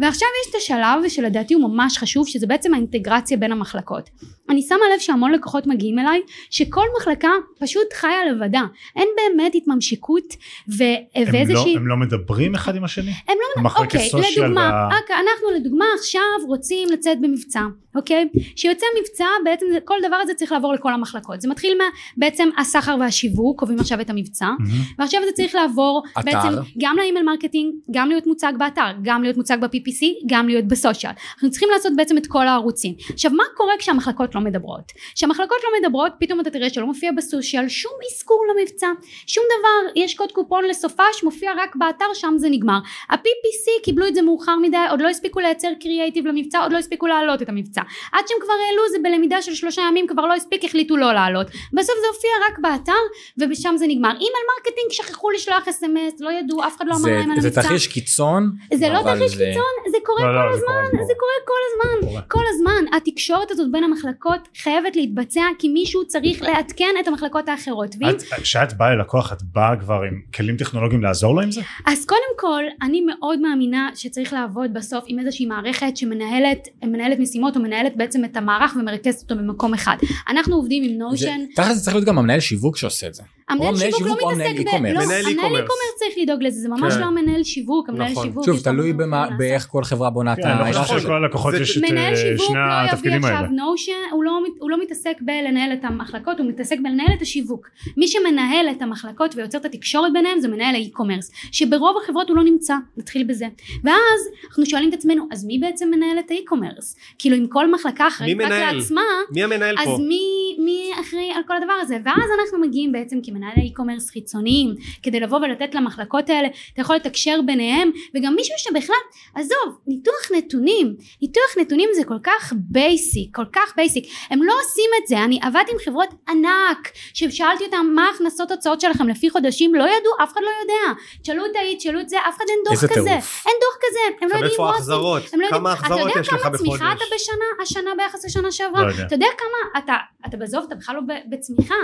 ועכשיו 0.00 0.28
יש 0.42 0.50
את 0.50 0.54
השלב 0.54 1.08
שלדעתי 1.08 1.54
הוא 1.54 1.70
ממש 1.70 1.98
חשוב 1.98 2.28
שזה 2.28 2.46
בעצם 2.46 2.74
האינטגרציה 2.74 3.36
בין 3.36 3.52
המחלקות. 3.52 4.10
אני 4.50 4.62
שמה 4.62 4.78
לב 4.94 5.00
שהמון 5.00 5.32
לקוחות 5.32 5.66
מגיעים 5.66 5.98
אליי 5.98 6.20
שכל 6.50 6.84
מחלקה 7.00 7.28
פשוט 7.60 7.92
חיה 7.94 8.24
לבדה. 8.32 8.62
אין 8.96 9.08
באמת 9.16 9.54
התממשקות 9.54 10.24
ו- 10.68 10.82
לא, 11.16 11.24
ואיזושהי 11.32 11.76
הם 11.76 11.86
לא 11.86 11.96
מדברים 11.96 12.54
אחד 12.54 12.76
עם 12.76 12.84
השני? 12.84 13.10
הם 13.10 13.36
לא 13.56 13.62
במחלקת 13.62 13.94
אוקיי, 14.14 14.32
לדוגמה, 14.36 14.60
וה- 14.60 14.96
רק 14.96 15.10
אנחנו 15.10 15.50
לדוגמה 15.56 15.84
עכשיו 15.98 16.22
רוצים 16.46 16.88
לצאת 16.92 17.20
במבצע, 17.20 17.60
אוקיי? 17.98 18.28
כשיוצא 18.56 18.86
מבצע 19.00 19.26
בעצם 19.44 19.66
כל 19.84 19.94
דבר 20.06 20.16
הזה 20.16 20.34
צריך 20.34 20.52
לעבור 20.52 20.72
לכל 20.72 20.92
המחלקות. 20.92 21.40
זה 21.40 21.48
מתחיל 21.48 21.78
מה 21.78 21.84
בעצם 22.16 22.48
הסחר 22.58 22.96
והשיווק, 23.00 23.58
קובעים 23.60 23.80
עכשיו 23.80 24.00
את 24.00 24.10
המבצע, 24.10 24.46
מהמם. 24.46 24.82
ועכשיו 24.98 25.20
זה 25.26 25.32
צריך 25.32 25.54
לעבור 25.54 26.02
אתר. 26.12 26.20
בעצם 26.24 26.48
גם 26.78 26.96
ל 26.98 27.02
email 27.02 27.24
marketing, 27.24 27.74
גם 27.90 28.08
להיות 28.08 28.26
מוצג 28.26 28.52
באתר, 28.58 28.90
גם 29.02 29.22
להיות 29.22 29.36
מוצג 29.36 29.58
ב-PPC, 29.60 30.06
גם 30.26 30.48
להיות 30.48 30.64
ב 30.64 30.70
social. 30.70 31.12
אנחנו 31.34 31.50
צריכים 31.50 31.68
לעשות 31.74 31.92
בעצם 31.96 32.18
את 32.18 32.26
כל 32.26 32.48
הערוצים. 32.48 32.94
עכשיו 33.12 33.30
מה 33.30 33.44
קורה 33.56 33.72
כשהמחלקות 33.78 34.34
לא 34.34 34.40
מדברות? 34.40 34.92
כשהמחלקות 35.14 35.58
לא 35.64 35.70
מדברות 35.80 36.12
פתאום 36.20 36.40
אתה 36.40 36.50
תראה 36.50 36.70
שלא 36.70 36.86
מופיע 36.86 37.12
ב 37.12 37.20
social 37.20 37.68
שום 37.68 37.92
אזכור 38.12 38.44
למבצע, 38.50 38.88
שום 39.26 39.44
דבר, 39.58 40.00
יש 40.02 40.14
קוד 40.14 40.32
קופון 40.32 40.64
לסופש 40.64 41.24
מופיע 41.24 41.50
רק 41.56 41.76
באתר 41.76 42.04
שם 42.14 42.34
זה 42.36 42.48
נגמר. 42.50 42.78
ה-PPC 43.10 43.84
קיבלו 43.84 44.06
את 44.06 44.14
זה 44.14 44.22
מאוחר 44.22 44.56
מדי, 44.62 44.76
עוד 44.90 45.00
לא 45.00 45.08
הספיקו 45.08 45.40
לייצר 45.40 45.68
קריאייטיב 45.80 46.26
למבצע, 46.26 46.58
עוד 46.58 46.72
לא 46.72 46.78
הספיקו 46.78 47.06
להעלות 47.06 47.42
את 47.42 47.48
המבצע. 47.48 47.82
עד 48.12 48.24
שהם 48.28 48.38
כבר 48.42 48.52
העלו 48.68 48.82
זה 48.92 48.98
בלמידה 49.02 49.42
של 49.42 49.54
שלושה 49.54 49.82
ימים 49.90 50.06
כבר 50.06 50.26
לא 50.26 50.34
הספיק 50.34 50.64
החליטו 50.64 50.96
לא 50.96 51.12
לעלות. 51.12 51.46
בסוף 51.46 51.94
זה 52.02 52.06
הופיע 52.14 52.30
רק 52.50 52.58
באתר 52.58 52.92
ושם 53.38 53.74
זה 53.78 53.86
נגמר. 53.86 54.08
email 54.10 54.44
marketing 54.56 54.90
שכחו 54.92 55.30
לשלוח 55.30 55.68
SMS 55.68 56.20
לא 56.20 56.30
ידעו 56.30 56.64
אף 56.66 56.76
אחד 56.76 56.84
לא 56.88 56.92
אמר 56.92 57.00
זה, 57.02 57.10
להם 57.10 57.30
על 57.30 57.40
זה 57.40 57.48
המבצע. 57.48 57.62
תרחיש 57.62 57.86
קיצון. 57.86 58.50
זה 58.74 58.88
לא 58.88 59.02
תרחיש 59.02 59.32
זה- 59.34 59.44
קיצון 59.44 59.90
זה 59.92 59.98
קורה 60.04 60.32
לא, 60.32 60.40
כל 60.40 60.46
לא, 60.50 60.56
זה 60.56 60.62
קורה, 60.66 60.80
הזמן 60.82 60.98
זה 60.98 61.04
זה 61.06 61.12
קורה 61.18 61.32
כל 61.46 61.60
הזמן. 61.68 62.08
קורה. 62.08 62.22
כל 62.22 62.44
הזמן. 62.54 62.96
התקשורת 62.96 63.50
הזאת 63.50 63.72
בין 63.72 63.84
המחלקות 63.84 64.48
חייבת 64.62 64.96
להתבצע 64.96 65.42
כי 65.58 65.68
מישהו 65.68 66.06
צריך 66.06 66.42
לעדכן 66.42 66.94
את 67.00 67.08
המחלקות 67.08 67.48
האחרות. 67.48 67.94
כשאת 68.42 68.72
באה 68.72 68.94
ללקוח 68.94 69.32
את 69.32 69.38
באה 69.42 69.76
כבר 69.80 69.94
עם 70.08 70.20
כלים 70.34 70.56
טכנולוגיים 70.56 71.02
לעזור 71.02 71.34
לו 71.34 71.40
עם 71.40 71.50
זה? 71.50 71.60
אז 71.86 72.06
קודם 72.06 72.20
כל 72.38 72.62
אני 72.82 73.00
מאוד 73.00 73.40
מאמינה 73.40 73.90
שצריך 73.94 74.32
לעבוד 74.32 74.74
בסוף 74.74 75.04
עם 75.06 75.18
איזושהי 75.18 75.46
מערכת 75.46 75.96
שמנהלת 75.96 76.58
מנהלת 76.84 77.18
משימות 77.18 77.56
או 77.56 77.60
מנהלת 77.68 77.96
בעצם 77.96 78.24
את 78.24 78.36
המערך 78.36 78.76
ומרכזת 78.80 79.22
אותו 79.22 79.36
במקום 79.36 79.74
אחד 79.74 79.96
אנחנו 80.28 80.56
עובדים 80.56 80.82
עם 80.84 80.98
נושן 80.98 81.40
תכל'ס 81.54 81.76
זה 81.76 81.82
צריך 81.82 81.96
להיות 81.96 82.06
גם 82.06 82.18
המנהל 82.18 82.40
שיווק 82.40 82.76
שעושה 82.76 83.06
את 83.06 83.14
זה. 83.14 83.22
המנהל 83.48 83.74
מנהל 83.74 83.90
שיווק 83.90 83.98
שיווק 83.98 84.22
או 84.22 84.30
לא 84.30 84.36
מנהל 84.36 84.52
מתעסק 84.52 84.80
ב... 84.80 84.86
לא, 84.86 84.90
מנהל 84.90 85.26
המנהל 85.26 85.64
e-commerce. 85.64 85.98
צריך 85.98 86.14
לדאוג 86.22 86.42
לזה 86.42 86.60
זה 86.60 86.68
ממש 86.68 86.94
כן. 86.94 87.00
לא 87.00 87.04
המנהל 87.04 87.42
שיווק 87.42 87.88
המנהל 87.88 88.10
נכון. 88.10 88.26
שיווק 88.26 88.44
שוב 88.44 88.60
תלוי. 88.60 88.92
באיך 89.38 89.66
כל 89.70 89.84
חברה 89.84 90.10
בונה 90.10 90.32
את 90.32 90.38
כן, 90.42 90.48
אני 90.48 90.72
לא 90.72 90.82
חושב. 90.82 90.98
שלכל 90.98 91.12
הלקוחות 91.12 91.54
יש 91.54 91.78
את 91.78 91.82
מנהל 91.90 92.12
אה, 92.12 92.16
שיווק 92.16 92.46
שני 92.46 92.54
לא 92.54 92.60
יביא 92.60 92.90
התפקידים 92.92 93.24
עכשיו 93.24 93.36
האלה. 93.36 93.48
נושן 93.48 93.92
הוא 94.10 94.24
לא, 94.24 94.38
הוא 94.58 94.70
לא 94.70 94.82
מתעסק 94.82 95.16
בלנהל 95.20 95.72
את 95.72 95.84
המחלקות 95.84 96.38
הוא 96.40 96.48
מתעסק 96.48 96.76
בלנהל 96.82 97.12
את 97.16 97.22
השיווק 97.22 97.68
מי 97.96 98.08
שמנהל 98.08 98.66
את 98.70 98.82
המחלקות 98.82 99.34
ויוצר 99.36 99.58
את 99.58 99.64
התקשורת 99.64 100.12
ביניהם 100.12 100.40
זה 100.40 100.48
מנהל 100.48 100.74
האי-קומרס 100.74 101.32
שברוב 101.52 101.96
החברות 102.02 102.28
הוא 102.28 102.36
לא 102.36 102.44
נמצא 102.44 102.74
נתחיל 102.96 103.24
בזה 103.24 103.46
ואז 103.84 104.20
אנחנו 104.48 104.66
שואלים 104.66 104.88
את 104.88 104.94
עצמנו 104.94 105.26
אז 105.32 105.44
מי 105.44 105.58
בעצם 105.58 105.90
מנהל 105.90 106.18
את 106.18 106.30
האי-קומרס 106.30 106.96
כאילו 107.18 107.36
אם 107.36 107.46
כל 107.46 107.72
מחלקה 107.72 108.08
אחראית 108.08 108.36
מי 108.36 108.44
רק 108.44 108.50
מנהל? 108.50 108.76
לעצמה 108.76 109.02
מי 109.34 109.44
המנהל 109.44 109.74
אז 109.78 109.88
פה? 109.88 109.98
מי, 110.08 110.56
מי 110.64 110.90
אחראי 111.00 111.30
על 111.36 111.42
כל 111.46 111.56
הדבר 111.56 111.72
הזה 111.80 111.98
ואז 112.04 112.30
אנחנו 112.40 112.60
מגיעים 112.60 112.92
בעצם 112.92 113.20
כמנהלי 113.38 113.72
e-commerce 113.74 114.12
חיצוניים 114.12 114.74
כדי 115.02 115.20
לבוא 115.20 115.38
ולתת 115.38 115.74
למחלקות 115.74 116.30
האלה 116.30 116.48
אתה 116.72 116.80
יכול 116.80 116.96
לתקשר 116.96 117.40
ביניהם 117.46 117.90
וגם 118.14 118.34
מישהו 118.34 118.54
שבכלל 118.58 118.96
עזוב 119.34 119.78
ניתוח 119.86 120.32
נתונים 120.36 120.96
ניתוח 121.22 121.58
נתונים 121.60 121.88
זה 121.96 122.04
כל 122.04 122.18
כך 122.22 122.52
basic 122.56 123.36
כל 123.36 123.44
כך 123.52 123.72
basic 123.76 124.04
הם 124.30 124.42
לא 124.42 124.52
עושים 124.60 124.90
את 125.02 125.08
זה 125.08 125.24
אני 125.24 125.38
עבדתי 125.42 125.72
עם 125.72 125.78
חברות 125.84 126.14
ענק 126.28 126.92
ששאלתי 127.14 127.64
אותם 127.64 127.86
מה 127.94 128.06
ההכנסות 128.06 128.50
הוצאות 128.50 128.80
שלכם 128.80 129.08
לפי 129.08 129.30
חודשים? 129.30 129.74
לא 129.74 129.82
ידעו 129.82 130.12
אף 130.22 130.32
אחד 130.32 130.40
לא 130.44 130.50
יודע. 130.62 131.00
תשאלו 131.22 131.46
את 131.46 131.56
ההיא 131.56 131.76
תשאלו 131.76 132.00
את 132.00 132.08
זה 132.08 132.16
אף 132.28 132.36
אחד 132.36 132.44
אין 132.48 132.58
דוח 132.64 132.84
כזה. 132.84 132.94
טירוף. 132.94 133.44
אין 133.46 133.54
דוח 133.60 133.78
כזה 133.88 133.98
הם 134.20 134.28
לא 134.28 134.34
יודעים 134.34 134.52
איפה 134.52 134.70
ההחזרות? 134.70 135.22
הם 135.32 135.40
לא 135.40 135.48
כמה 135.50 135.72
החזרות 135.72 136.10
יש 136.10 136.28
לך 136.28 136.28
אתה 136.28 136.36
יודע 136.36 136.42
כמה 136.42 136.58
צמיחה 136.58 136.84
בחודש? 136.84 137.02
אתה 137.02 137.14
בשנה 137.14 137.44
השנה 137.62 137.90
ביחס 137.96 138.24
לשנה 138.24 138.52
שעברה? 138.52 138.82
לא 138.82 138.88
יודע. 138.88 139.06
אתה 139.06 139.14
יודע 139.14 139.26
כמה? 139.38 139.82
אתה 139.82 139.96
אתה 140.26 140.36
בעזוב 140.36 140.64
אתה 140.66 140.74
בכלל 140.74 140.96
לא 140.96 141.00
בצמיחה. 141.30 141.74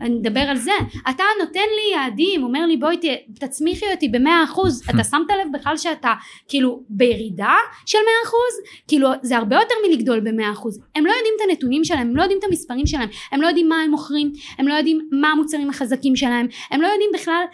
אני 0.00 0.14
מדבר 0.14 0.40
על 0.40 0.56
זה 0.56 0.72
אתה 1.10 1.24
נותן 1.40 1.60
לי 1.60 1.96
יעדים 1.96 2.42
אומר 2.42 2.66
לי 2.66 2.76
בואי 2.76 2.96
תצמיחי 3.40 3.86
אותי 3.94 4.08
במאה 4.08 4.44
אחוז 4.44 4.82
אתה 4.90 5.04
שמת 5.04 5.30
לב 5.30 5.58
בכלל 5.58 5.76
שאתה 5.76 6.12
כאילו 6.48 6.82
בירידה 6.88 7.54
של 7.86 7.98
מאה 7.98 8.28
אחוז 8.28 8.82
כאילו 8.88 9.08
זה 9.22 9.36
הרבה 9.36 9.56
יותר 9.56 9.74
מלגדול 9.88 10.20
במאה 10.20 10.52
אחוז 10.52 10.80
הם 10.96 11.06
לא 11.06 11.10
יודעים 11.10 11.34
את 11.36 11.40
הנתונים 11.50 11.84
שלהם 11.84 12.00
הם 12.08 12.16
לא 12.16 12.22
יודעים 12.22 12.38
את 12.38 12.44
המספרים 12.44 12.86
שלהם 12.86 13.08
הם 13.32 13.42
לא 13.42 13.46
יודעים 13.46 13.68
מה 13.68 13.76
הם 13.76 13.90
מוכרים 13.90 14.32
הם 14.58 14.68
לא 14.68 14.74
יודעים 14.74 15.08
מה 15.12 15.28
המוצרים 15.28 15.70
החזקים 15.70 16.16
שלהם 16.16 16.46
הם 16.70 16.80
לא 16.80 16.86
יודעים 16.86 17.10
בכלל 17.14 17.44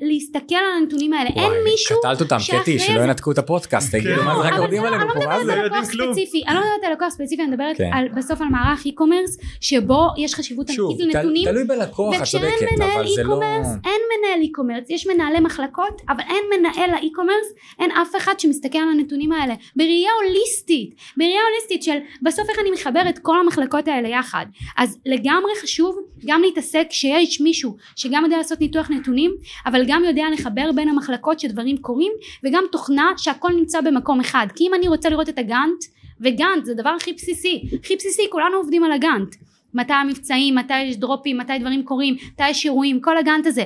להסתכל 0.00 0.54
על 0.54 0.82
הנתונים 0.82 1.12
האלה 1.12 1.30
אין 1.30 1.44
וואי, 1.44 1.64
מישהו 1.64 1.96
קטלת 2.00 2.20
אותם 2.20 2.36
קטי 2.60 2.78
שלא. 2.78 3.00
ינתקו 3.00 3.32
את 3.32 3.38
הפודקאסט 3.38 3.94
תגידו 3.94 4.24
מה 4.24 4.34
זה 4.36 4.42
רק 4.42 4.52
לא- 4.52 4.64
עלינו 4.64 4.86
אני 4.86 4.98
פה 4.98 5.00
לא 5.00 5.06
מה 5.06 5.14
מדברת 5.14 5.46
זה? 5.46 5.52
על 5.52 5.66
לקוח. 5.66 5.84
ספציפי 5.84 6.42
אני 6.48 6.54
לא 6.54 6.60
מדברת 6.60 6.84
על 6.84 6.92
לקוח 6.92 7.08
ספציפי 7.08 7.42
אני 7.42 7.50
מדברת 7.50 7.76
כן. 7.76 7.90
על 7.92 8.08
בסוף 8.16 8.40
על 8.40 8.46
מערך 8.46 8.86
e-commerce 8.86 9.44
שבו 9.60 10.06
יש 10.18 10.34
חשיבות 10.34 10.70
ענקית 10.70 11.00
לנתונים 11.00 11.44
תלוי 11.44 11.64
בלקוח 11.64 12.14
את 12.14 12.20
וכשאין 12.20 12.42
צודקת 12.42 12.72
מנהל 12.96 13.24
לא 13.24 13.36
e-commerce 13.36 13.88
אין 13.88 14.00
מנהל 14.12 14.42
e-commerce. 14.42 14.86
יש 14.88 15.06
מנהלי 15.06 15.40
מחלקות 15.40 16.02
אבל 16.08 16.22
אין 16.28 16.44
מנהל 16.58 16.90
ה-e-commerce 16.90 17.78
אין 17.78 17.90
אף 17.90 18.16
אחד 18.16 18.40
שמסתכל 18.40 18.78
על 18.78 18.88
הנתונים 18.88 19.32
האלה. 19.32 19.54
בראייה 19.76 20.10
הוליסטית 20.22 20.94
בראייה 21.16 21.40
הוליסטית 21.50 21.82
של 21.82 21.98
בסוף 22.22 22.50
איך 22.50 22.58
אני 22.58 22.70
מחבר 22.70 23.08
את 23.08 23.18
כל 23.18 23.40
המחלקות 23.40 23.88
האלה 23.88 24.08
יחד. 24.08 24.46
אז 24.76 24.98
לגמרי 25.06 25.52
חשוב 25.62 25.98
גם 26.26 26.42
להתעסק 26.42 26.86
שיש 26.90 27.40
מישהו 27.40 27.76
שגם 27.96 28.24
יודע 28.24 28.36
לעשות 28.36 28.60
ניתוח 28.60 28.90
נתונים 28.90 29.34
אבל 29.66 29.82
גם 29.86 30.04
יודע 30.04 30.24
לחבר 30.32 30.70
בין 30.74 30.88
המחלקות 30.88 31.40
שדברים 31.40 31.76
קורים 31.76 32.12
וגם 32.44 32.64
תוכנה 32.72 33.12
שהכל 33.16 33.52
נמצא 33.52 33.80
במקום 33.80 34.20
אחד. 34.20 34.46
כי 34.54 34.64
אם 34.64 34.74
אני 34.74 34.88
רוצה 34.88 35.08
לראות 35.08 35.28
את 35.28 35.38
הגאנט 35.38 35.84
וגאנט 36.20 36.64
זה 36.64 36.72
הדבר 36.72 36.90
הכי 36.90 37.12
בסיסי. 37.12 37.62
הכי 37.82 37.96
בסיסי 37.96 38.22
כולנו 38.30 38.56
עובדים 38.56 38.84
על 38.84 38.92
הגאנט 38.92 39.36
מתי 39.76 39.92
המבצעים, 39.92 40.54
מתי 40.54 40.80
יש 40.82 40.96
דרופים, 40.96 41.38
מתי 41.38 41.58
דברים 41.58 41.82
קורים, 41.84 42.16
מתי 42.32 42.48
יש 42.50 42.64
אירועים, 42.64 43.00
כל 43.00 43.18
הגאנט 43.18 43.46
הזה. 43.46 43.64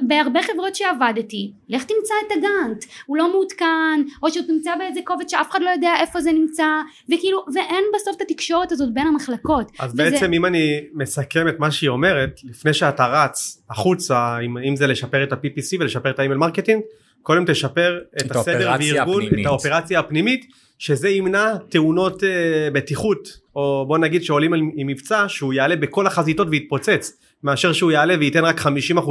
בהרבה 0.00 0.42
חברות 0.42 0.74
שעבדתי, 0.74 1.52
לך 1.68 1.82
תמצא 1.82 2.14
את 2.26 2.32
הגאנט, 2.32 2.84
הוא 3.06 3.16
לא 3.16 3.30
מעודכן, 3.32 4.02
או 4.22 4.30
שהוא 4.30 4.44
נמצא 4.48 4.76
באיזה 4.78 5.00
קובץ 5.04 5.30
שאף 5.30 5.50
אחד 5.50 5.62
לא 5.62 5.70
יודע 5.70 5.90
איפה 6.00 6.20
זה 6.20 6.32
נמצא, 6.32 6.66
וכאילו, 7.08 7.44
ואין 7.54 7.84
בסוף 7.94 8.16
את 8.16 8.20
התקשורת 8.20 8.72
הזאת 8.72 8.94
בין 8.94 9.06
המחלקות. 9.06 9.72
אז 9.78 9.92
וזה- 9.92 10.02
בעצם 10.10 10.32
אם 10.32 10.46
אני 10.46 10.80
מסכם 10.94 11.48
את 11.48 11.58
מה 11.58 11.70
שהיא 11.70 11.90
אומרת 11.90 12.40
לפני 12.44 12.74
שאתה 12.74 13.06
רץ 13.06 13.62
החוצה 13.70 14.38
אם, 14.46 14.58
אם 14.58 14.76
זה 14.76 14.86
לשפר 14.86 15.22
את 15.22 15.32
ה-PPC 15.32 15.76
ולשפר 15.80 16.10
את 16.10 16.18
ה 16.18 16.21
email 16.21 16.38
marketing 16.38 16.82
קודם 17.26 17.44
תשפר 17.46 17.98
את, 18.16 18.22
את 18.26 18.36
הסדר 18.36 18.70
וארגון 18.80 19.22
את 19.22 19.26
הפנימית. 19.26 19.46
האופרציה 19.46 20.00
הפנימית 20.00 20.46
שזה 20.78 21.08
ימנע 21.08 21.56
תאונות 21.68 22.22
אה, 22.22 22.26
בטיחות 22.72 23.28
או 23.56 23.84
בוא 23.88 23.98
נגיד 23.98 24.22
שעולים 24.22 24.54
עם, 24.54 24.70
עם 24.74 24.86
מבצע 24.86 25.24
שהוא 25.28 25.52
יעלה 25.52 25.76
בכל 25.76 26.06
החזיתות 26.06 26.48
ויתפוצץ 26.50 27.12
מאשר 27.42 27.72
שהוא 27.72 27.92
יעלה 27.92 28.14
וייתן 28.20 28.44
רק 28.44 28.60
50% 28.60 28.66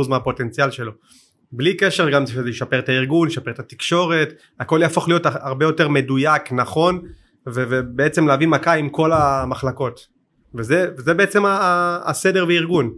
מהפוטנציאל 0.10 0.72
שלו. 0.72 0.92
בלי 1.52 1.74
קשר 1.78 2.10
גם 2.10 2.28
שזה 2.28 2.50
ישפר 2.50 2.80
את 2.80 2.90
הארגון, 2.90 3.28
ישפר 3.28 3.52
את 3.52 3.60
התקשורת, 3.60 4.34
הכל 4.60 4.80
יהפוך 4.82 5.08
להיות 5.08 5.26
הרבה 5.26 5.66
יותר 5.66 5.88
מדויק, 5.88 6.52
נכון, 6.52 7.02
ו- 7.48 7.66
ובעצם 7.70 8.28
להביא 8.28 8.48
מכה 8.48 8.74
עם 8.74 8.90
כל 8.90 9.12
המחלקות. 9.14 10.08
וזה, 10.56 10.92
וזה 10.98 11.14
בעצם 11.14 11.46
ה- 11.46 11.50
ה- 11.50 12.10
הסדר 12.10 12.46
וארגון. 12.48 12.94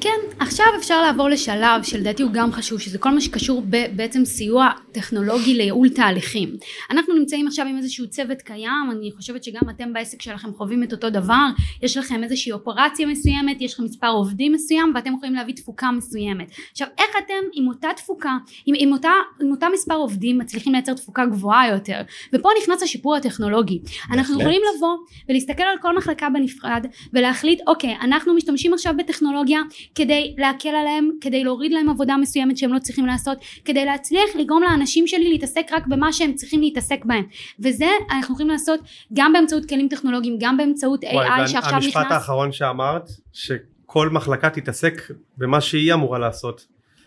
כן, 0.00 0.18
עכשיו 0.38 0.66
אפשר 0.78 1.02
לעבור 1.02 1.28
לשלב 1.28 1.82
שלדעתי 1.82 2.22
הוא 2.22 2.30
גם 2.32 2.52
חשוב, 2.52 2.80
שזה 2.80 2.98
כל 2.98 3.10
מה 3.10 3.20
שקשור 3.20 3.62
בעצם 3.96 4.24
סיוע 4.24 4.70
טכנולוגי 4.92 5.54
לייעול 5.54 5.88
תהליכים. 5.88 6.56
אנחנו 6.90 7.14
נמצאים 7.14 7.46
עכשיו 7.46 7.66
עם 7.66 7.76
איזשהו 7.76 8.08
צוות 8.08 8.42
קיים, 8.42 8.90
אני 8.90 9.10
חושבת 9.16 9.44
שגם 9.44 9.70
אתם 9.70 9.92
בעסק 9.92 10.22
שלכם 10.22 10.54
חווים 10.54 10.82
את 10.82 10.92
אותו 10.92 11.10
דבר, 11.10 11.46
יש 11.82 11.96
לכם 11.96 12.24
איזושהי 12.24 12.52
אופרציה 12.52 13.06
מסוימת, 13.06 13.60
יש 13.60 13.74
לכם 13.74 13.84
מספר 13.84 14.08
עובדים 14.08 14.52
מסוים 14.52 14.92
ואתם 14.94 15.12
יכולים 15.14 15.34
להביא 15.34 15.54
תפוקה 15.54 15.90
מסוימת. 15.90 16.50
עכשיו 16.70 16.88
איך 16.98 17.10
אתם 17.24 17.34
עם 17.52 17.68
אותה 17.68 17.88
תפוקה, 17.96 18.36
עם, 18.66 18.74
עם, 18.78 18.92
אותה, 18.92 19.12
עם 19.42 19.50
אותה 19.50 19.66
מספר 19.74 19.94
עובדים 19.94 20.38
מצליחים 20.38 20.72
לייצר 20.72 20.94
תפוקה 20.94 21.26
גבוהה 21.26 21.68
יותר, 21.68 22.00
ופה 22.32 22.48
נכנס 22.62 22.82
השיפור 22.82 23.16
הטכנולוגי. 23.16 23.80
אנחנו 24.12 24.40
יכולים 24.40 24.62
לבוא 24.76 24.96
ולהסתכל 25.28 25.62
על 25.62 25.78
כל 25.82 25.96
מחלקה 25.96 26.30
בנפרד 26.30 26.86
ולהחליט 27.12 27.60
אוקיי 27.66 27.96
אנחנו 28.00 28.34
משתמשים 28.34 28.74
עכשיו 28.74 28.94
בטכנולוגיה 28.98 29.60
כדי 29.94 30.34
להקל 30.38 30.68
עליהם 30.68 31.10
כדי 31.20 31.44
להוריד 31.44 31.72
להם 31.72 31.88
עבודה 31.88 32.16
מסוימת 32.16 32.56
שהם 32.56 32.72
לא 32.72 32.78
צריכים 32.78 33.06
לעשות 33.06 33.38
כדי 33.64 33.84
להצליח 33.84 34.36
לגרום 34.38 34.62
לאנשים 34.62 35.06
שלי 35.06 35.30
להתעסק 35.30 35.66
רק 35.72 35.86
במה 35.86 36.12
שהם 36.12 36.34
צריכים 36.34 36.60
להתעסק 36.60 37.04
בהם 37.04 37.24
וזה 37.60 37.88
אנחנו 38.10 38.34
יכולים 38.34 38.50
לעשות 38.52 38.80
גם 39.12 39.32
באמצעות 39.32 39.68
כלים 39.68 39.88
טכנולוגיים 39.88 40.36
גם 40.40 40.56
באמצעות 40.56 41.04
וואי, 41.12 41.44
AI 41.44 41.48
שעכשיו 41.48 41.72
והמשפט 41.72 41.96
נכנס 41.96 42.12
האחרון 42.12 42.52
שאמרת, 42.52 43.08
שכל 43.32 44.08
מחלקה 44.08 44.50
תתעסק 44.50 45.02
במה 45.38 45.60
שהיא 45.60 45.94
אמורה 45.94 46.18
לעשות. 46.18 46.66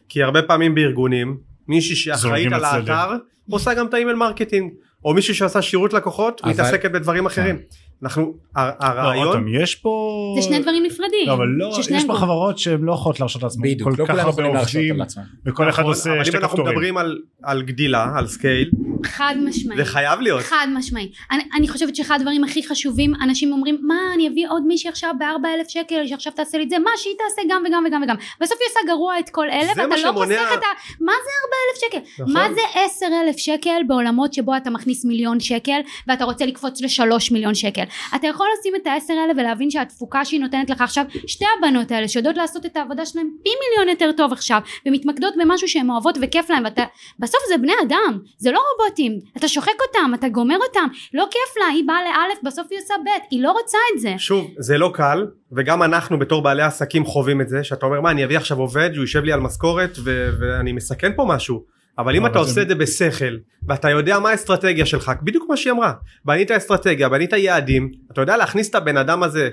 כי 0.10 0.24
הרבה 0.24 0.42
פעמים 0.42 0.76
בארגונים, 0.76 1.38
מישהי 1.68 1.96
שאחראית 1.96 2.54
על. 2.54 2.66
האתר, 2.66 3.16
עושה 3.50 3.74
גם 3.74 3.86
את 3.86 3.94
ה 3.94 3.97
email 3.97 4.16
marketing. 4.16 4.72
או 5.06 5.14
מישהו 5.14 5.36
שעשה 5.36 5.62
שירות 5.62 5.94
לקוחות, 5.94 6.42
אבל- 6.44 6.52
מתעסקת 6.52 6.92
בדברים 6.92 7.26
אחרים. 7.26 7.60
אנחנו, 8.04 8.22
לא, 8.22 8.62
הרעיון, 8.80 9.48
יש 9.48 9.76
פה... 9.76 10.34
זה 10.40 10.42
שני 10.42 10.60
דברים 10.60 10.84
נפרדים 10.84 11.28
לא, 11.28 11.34
אבל 11.34 11.48
לא, 11.48 11.78
יש 11.92 12.06
פה. 12.06 12.14
חברות 12.14 12.58
שהן 12.58 12.82
לא 12.82 12.94
יכולות 12.94 13.20
להרשות 13.20 13.44
לעצמן 13.44 13.64
בדיוק 13.64 13.90
כל 13.90 13.96
לא 13.98 14.06
כך 14.06 14.12
כולם 14.12 14.20
הרבה 14.20 14.32
יכולים 14.32 14.54
להרשות 14.54 14.82
עובדים, 14.82 15.26
וכל 15.46 15.70
אחד 15.70 15.84
עושה 15.84 16.14
אבל 16.14 16.24
שתי 16.24 16.38
אם 16.38 16.42
אנחנו 16.42 16.50
כפתורים. 16.58 16.74
מדברים 16.74 16.98
על, 16.98 17.20
על 17.44 17.62
גדילה, 17.62 18.12
על 18.16 18.28
scale, 18.28 18.72
חד 19.06 19.36
משמעית 19.38 19.78
זה 19.78 19.86
חייב 19.86 20.20
להיות. 20.22 20.42
חד 20.44 20.68
משמעי. 20.74 21.12
אני, 21.32 21.44
אני 21.56 21.68
חושבת 21.68 21.96
שאחד 21.96 22.16
הדברים 22.16 22.44
הכי 22.44 22.68
חשובים, 22.68 23.14
אנשים 23.24 23.52
אומרים, 23.52 23.78
מה, 23.82 24.00
אני 24.14 24.28
אביא 24.28 24.46
עוד 24.50 24.64
מישהי 24.68 24.90
עכשיו 24.90 25.14
בארבע 25.20 25.50
אלף 25.54 25.68
שקל, 25.68 26.08
שעכשיו 26.08 26.34
תעשה 26.34 26.58
לי 26.58 26.64
את 26.64 26.70
זה, 26.70 26.80
מה, 26.80 26.92
שהיא 26.98 27.14
תעשה 27.18 27.42
גם 27.50 27.64
וגם 27.68 27.84
וגם 27.88 28.02
וגם. 28.04 28.16
בסוף 28.42 28.58
היא 28.62 28.68
עושה 28.70 28.80
גרוע 28.94 29.20
את 29.20 29.30
כל 29.30 29.46
ואתה 29.70 29.88
מה 29.88 29.96
לא 29.96 30.02
שמונע- 30.02 30.14
חוסך 30.14 30.54
את 30.54 30.64
ה... 30.64 30.68
מה 31.00 31.12
זה 31.26 31.32
ארבע 31.44 31.56
אלף 31.70 31.82
שקל? 31.82 32.24
נכון. 32.24 32.34
מה 32.34 32.54
זה 32.54 32.80
עשר 32.86 33.06
אלף 33.24 33.38
שקל 33.38 33.82
בעולמות 33.88 34.34
שבו 34.34 34.58
אתה 34.58 34.70
מכניס 34.70 35.06
מיליון 35.06 35.40
שקל, 35.40 35.80
ואתה 36.08 36.26
רוצה 36.26 36.46
לקפוץ 36.46 36.82
לשלוש 36.82 37.32
מיליון 37.32 37.56
שקל? 37.56 37.84
אתה 38.16 38.28
יכול 38.28 38.48
לשים 38.60 38.74
את 38.76 38.88
העשר 38.88 39.14
האלה 39.14 39.34
ולהבין 39.38 39.70
שהתפוקה 39.72 40.26
שהיא 40.26 40.40
נותנת 40.40 40.70
לך 40.70 40.82
עכשיו, 40.82 41.04
שתי 41.28 41.46
הבנות 41.58 41.92
האלה 41.92 42.08
שיודעות 42.08 42.38
לעשות 42.38 42.66
את 42.66 42.78
העבודה 42.78 43.06
שלהן 43.06 43.28
פי 43.44 43.50
מיליון 43.70 43.90
יותר 43.90 44.12
טוב 44.18 44.32
עכשיו, 44.32 44.62
ומתמקדות 44.86 45.34
במשהו 45.38 45.68
שהן 45.68 45.90
אוהבות 45.90 46.18
וכיף 46.22 46.50
להן, 46.50 46.66
ואתה... 46.66 46.84
בסוף 47.20 47.40
זה 47.50 47.58
בני 47.58 47.74
אדם, 47.88 48.20
זה 48.38 48.52
לא 48.52 48.60
רובוטים 48.88 49.20
אתה 49.38 49.48
שוחק 49.48 49.72
אותם 49.88 50.12
אתה 50.14 50.30
גומר 50.30 50.58
אותם. 50.68 50.88
לא 51.14 51.26
כיף 51.32 51.58
לה 51.58 51.66
היא 51.66 51.84
באה 51.88 51.98
לאלף 52.04 52.44
בסוף 52.44 52.68
היא 52.70 52.80
עושה 52.80 52.94
בית 53.04 53.24
היא 53.32 53.44
לא 53.44 53.52
רוצה 53.52 53.78
את 53.96 54.02
זה. 54.02 54.14
שוב 54.18 54.52
זה 54.58 54.78
לא 54.78 54.92
קל 54.94 55.26
וגם 55.52 55.84
אנחנו 55.84 56.20
בתור 56.20 56.42
בעלי 56.42 56.64
עסקים 56.64 57.06
חווים 57.06 57.42
את 57.42 57.50
זה 57.50 57.64
שאתה 57.64 57.86
אומר 57.86 58.02
מה 58.02 58.12
אני 58.12 58.26
אביא 58.26 58.38
עכשיו 58.38 58.60
עובד 58.60 58.90
הוא 58.94 59.02
יושב 59.04 59.24
לי 59.24 59.32
על 59.32 59.40
משכורת 59.40 59.98
ו- 60.04 60.30
ואני 60.40 60.72
מסכן 60.72 61.12
פה 61.16 61.26
משהו. 61.28 61.64
אבל 61.98 62.16
אם 62.16 62.26
אתה 62.26 62.40
עושה 62.40 62.62
את 62.62 62.68
זה 62.68 62.76
בשכל 62.76 63.38
ואתה 63.68 63.90
יודע 63.90 64.20
מה 64.20 64.30
האסטרטגיה 64.30 64.86
שלך 64.86 65.12
בדיוק 65.24 65.46
מה 65.50 65.58
שהיא 65.58 65.74
אמרה. 65.74 65.94
בנית 66.26 66.52
אסטרטגיה 66.52 67.10
בנית 67.10 67.34
יעדים 67.34 67.92
אתה 68.12 68.22
יודע 68.22 68.38
להכניס 68.38 68.70
את 68.70 68.76
הבן 68.76 68.98
אדם 68.98 69.24
הזה. 69.24 69.50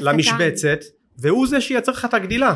למשבצת 0.00 0.78
והוא 1.18 1.46
זה 1.46 1.60
שייצר 1.60 1.92
לך 1.92 2.04
את 2.04 2.14
הגדילה 2.14 2.54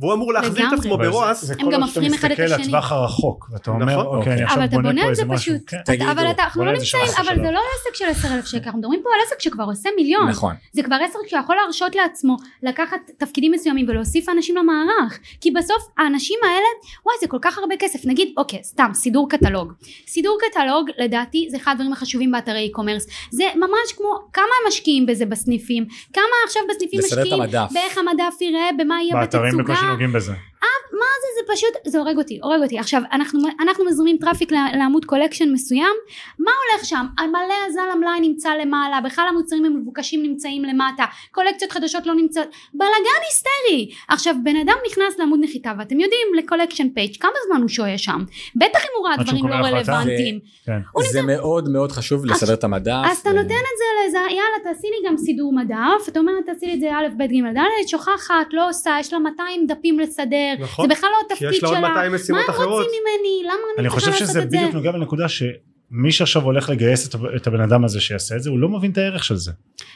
והוא 0.00 0.12
אמור 0.14 0.32
להחזיר 0.32 0.68
את. 0.68 0.72
עצמו 0.78 0.94
אבל 0.94 1.04
זה- 1.04 1.10
ברועס 1.10 1.44
זה 1.44 1.54
הם 1.58 1.64
כל 1.66 1.72
גם 1.72 1.86
שאתה 1.86 2.00
מפרים 2.00 2.14
אחד 2.14 2.30
את 2.30 2.38
מסתכל 2.40 2.54
השני. 2.54 2.64
לטווח 2.66 2.92
הרחוק 2.92 3.48
ואתה 3.52 3.70
אומר 3.70 3.84
נכון. 3.86 4.06
אוקיי 4.18 4.32
אני 4.32 4.44
אבל 4.44 4.62
עכשיו 4.62 4.82
בונה 4.82 5.00
פה 5.00 5.06
זה 5.06 5.10
איזה 5.10 5.24
משהו 5.24 5.54
פשוט 5.54 5.62
כן. 5.70 5.76
תגידו, 5.84 6.10
אבל 6.10 6.30
אתה, 6.30 6.42
אנחנו 6.42 6.60
בונה 6.60 6.72
לא 6.72 6.76
את 6.76 6.80
זה 6.80 6.96
נמצאים 6.98 7.12
שחר 7.14 7.22
אבל 7.22 7.34
שלו. 7.34 7.44
זה 7.44 7.50
לא 7.50 7.60
עסק 7.80 7.94
של 7.94 8.04
עשר 8.04 8.34
אלף 8.34 8.46
שקל 8.46 8.64
אנחנו 8.64 8.78
מדברים 8.78 9.00
פה 9.02 9.08
על 9.14 9.26
עסק 9.26 9.40
שכבר 9.40 9.64
עושה 9.64 9.88
מיליון 9.96 10.28
נכון. 10.28 10.54
זה 10.72 10.82
כבר 10.82 10.96
עסק 11.04 11.18
שיכול 11.28 11.56
להרשות 11.64 11.94
לעצמו 11.96 12.36
לקחת 12.62 12.96
תפקידים 13.18 13.52
מסוימים 13.52 13.86
ולהוסיף 13.88 14.28
אנשים 14.28 14.56
למערך 14.56 15.18
כי 15.40 15.50
בסוף 15.50 15.88
האנשים 15.98 16.38
האלה 16.42 16.66
וואי 17.06 17.16
זה 17.20 17.26
כל 17.28 17.38
כך 17.42 17.58
הרבה 17.58 17.74
כסף 17.78 18.06
נגיד 18.06 18.28
אוקיי 18.36 18.58
סתם 18.64 18.90
סידור 18.94 19.28
קטלוג 19.30 19.72
סידור 20.06 20.38
קטלוג 20.50 20.90
לדעתי 20.98 21.46
זה 21.50 21.56
אחד 21.56 21.72
הדברים 21.72 21.92
החשובים 21.92 22.32
באתרי 22.32 22.70
e-commerce 22.74 23.10
זה 23.30 23.44
ממש 23.56 23.92
כמו 23.96 24.08
כמה 24.32 24.44
הם 24.44 24.68
משקיעים 24.68 25.06
בזה 25.06 25.26
בסניפים 25.26 25.84
כמה 26.12 26.22
עכשיו 26.46 26.62
בסניפים 26.70 27.00
משקיעים. 27.00 27.42
באיך 27.72 27.98
המדף 27.98 28.40
יראה 28.40 28.70
במה 28.78 29.02
יהיה 29.02 29.22
בתצוגה 29.22 29.74
בקושי 29.90 30.06
נוגעים 30.06 30.59
בזה 30.62 30.98
זה, 31.22 31.40
זה 31.46 31.52
פשוט, 31.54 31.92
זה 31.92 31.98
הורג 31.98 32.18
אותי, 32.18 32.38
הורג 32.42 32.62
אותי. 32.62 32.78
עכשיו, 32.78 33.02
אנחנו, 33.12 33.40
אנחנו 33.60 33.84
מזרימים 33.84 34.16
traffic 34.20 34.52
ל- 34.52 34.76
לעמוד 34.78 35.04
collection 35.04 35.52
מסוים, 35.52 35.94
מה 36.38 36.50
הולך 36.72 36.84
שם? 36.86 37.06
מלא 37.20 37.54
אזל 37.66 37.90
המלאי 37.92 38.20
נמצא 38.20 38.50
למעלה, 38.54 39.00
בכלל 39.00 39.24
המוצרים 39.28 39.64
המבוקשים 39.64 40.22
נמצאים 40.22 40.64
למטה, 40.64 41.04
קולקציות 41.32 41.72
חדשות 41.72 42.06
לא 42.06 42.14
נמצאות, 42.14 42.46
בלאגן 42.74 43.20
היסטרי. 43.28 43.94
עכשיו, 44.08 44.34
בן 44.44 44.56
אדם 44.56 44.74
נכנס 44.90 45.18
לעמוד 45.18 45.40
נחיתה, 45.42 45.72
ואתם 45.78 46.00
יודעים, 46.00 46.26
ל 46.38 46.42
collection 46.42 46.88
page, 46.88 47.16
כמה 47.20 47.32
זמן 47.48 47.60
הוא 47.60 47.68
שוהה 47.68 47.98
שם? 47.98 48.24
בטח 48.56 48.80
אם 48.84 48.90
הוא 48.98 49.06
ראה 49.08 49.16
דברים 49.16 49.46
לא 49.48 49.56
מקבל 49.56 49.74
החלטה. 49.76 49.92
רלוונטיים. 49.92 50.38
כן. 50.66 50.78
זה 51.10 51.22
מאוד 51.22 51.68
מאוד 51.68 51.92
חשוב 51.92 52.26
לסדר 52.26 52.54
את 52.54 52.64
המדף. 52.64 53.02
אז 53.10 53.18
אתה 53.18 53.30
ו- 53.30 53.32
נותן 53.32 53.44
את 53.44 53.78
זה 53.78 53.84
לאיזה, 54.02 54.18
יאללה 54.18 54.58
תעשי 54.64 54.86
לי 54.86 55.08
גם 55.08 55.16
סידור 55.16 55.52
מדף, 55.52 56.08
אתה 56.08 56.20
אומר 56.20 56.32
תעשי 56.46 56.66
לי 56.66 56.74
את 56.74 56.80
זה 56.80 56.90
א' 56.92 57.08
ב' 57.16 57.22
ג' 57.22 57.58
ד', 57.58 57.88
שוכחת, 57.88 58.46
לא 58.52 58.68
עושה, 58.68 58.96
יש 59.00 59.12
לה 59.12 59.18
200 59.18 59.66
דפים 59.66 60.00
לסדר, 60.00 60.49
נכון. 60.58 60.88
זה 60.88 60.94
בכלל 60.94 61.08
לא 61.12 61.28
כי 61.28 61.32
התפקיד 61.34 61.48
יש 61.56 61.62
לה 61.62 61.68
עוד 61.68 61.78
שלה, 61.78 61.88
200 61.88 62.12
מה 62.12 62.18
הם 62.58 62.68
רוצים 62.68 62.90
ממני, 62.90 63.42
למה 63.44 63.52
אני 63.78 63.78
אני 63.78 63.88
צריכה 63.88 63.94
חושב 64.00 64.10
לעשות 64.10 64.28
שזה 64.28 64.42
את 64.42 64.50
זה? 64.50 64.56
בדיוק 64.56 64.74
נוגע 64.74 64.92
בנקודה 64.92 65.28
שמי 65.28 66.12
שעכשיו 66.12 66.42
הולך 66.42 66.70
לגייס 66.70 67.08
את 67.08 67.14
את 67.36 67.46
הבן 67.46 67.60
אדם 67.60 67.84
הזה 67.84 68.00
שיעשה 68.00 68.36
את 68.36 68.42
זה 68.42 68.50
הוא 68.50 68.58
לא 68.58 68.68
מבין 68.68 68.90
את 68.90 68.98
הערך 68.98 69.24
של 69.24 69.36
זה. 69.36 69.52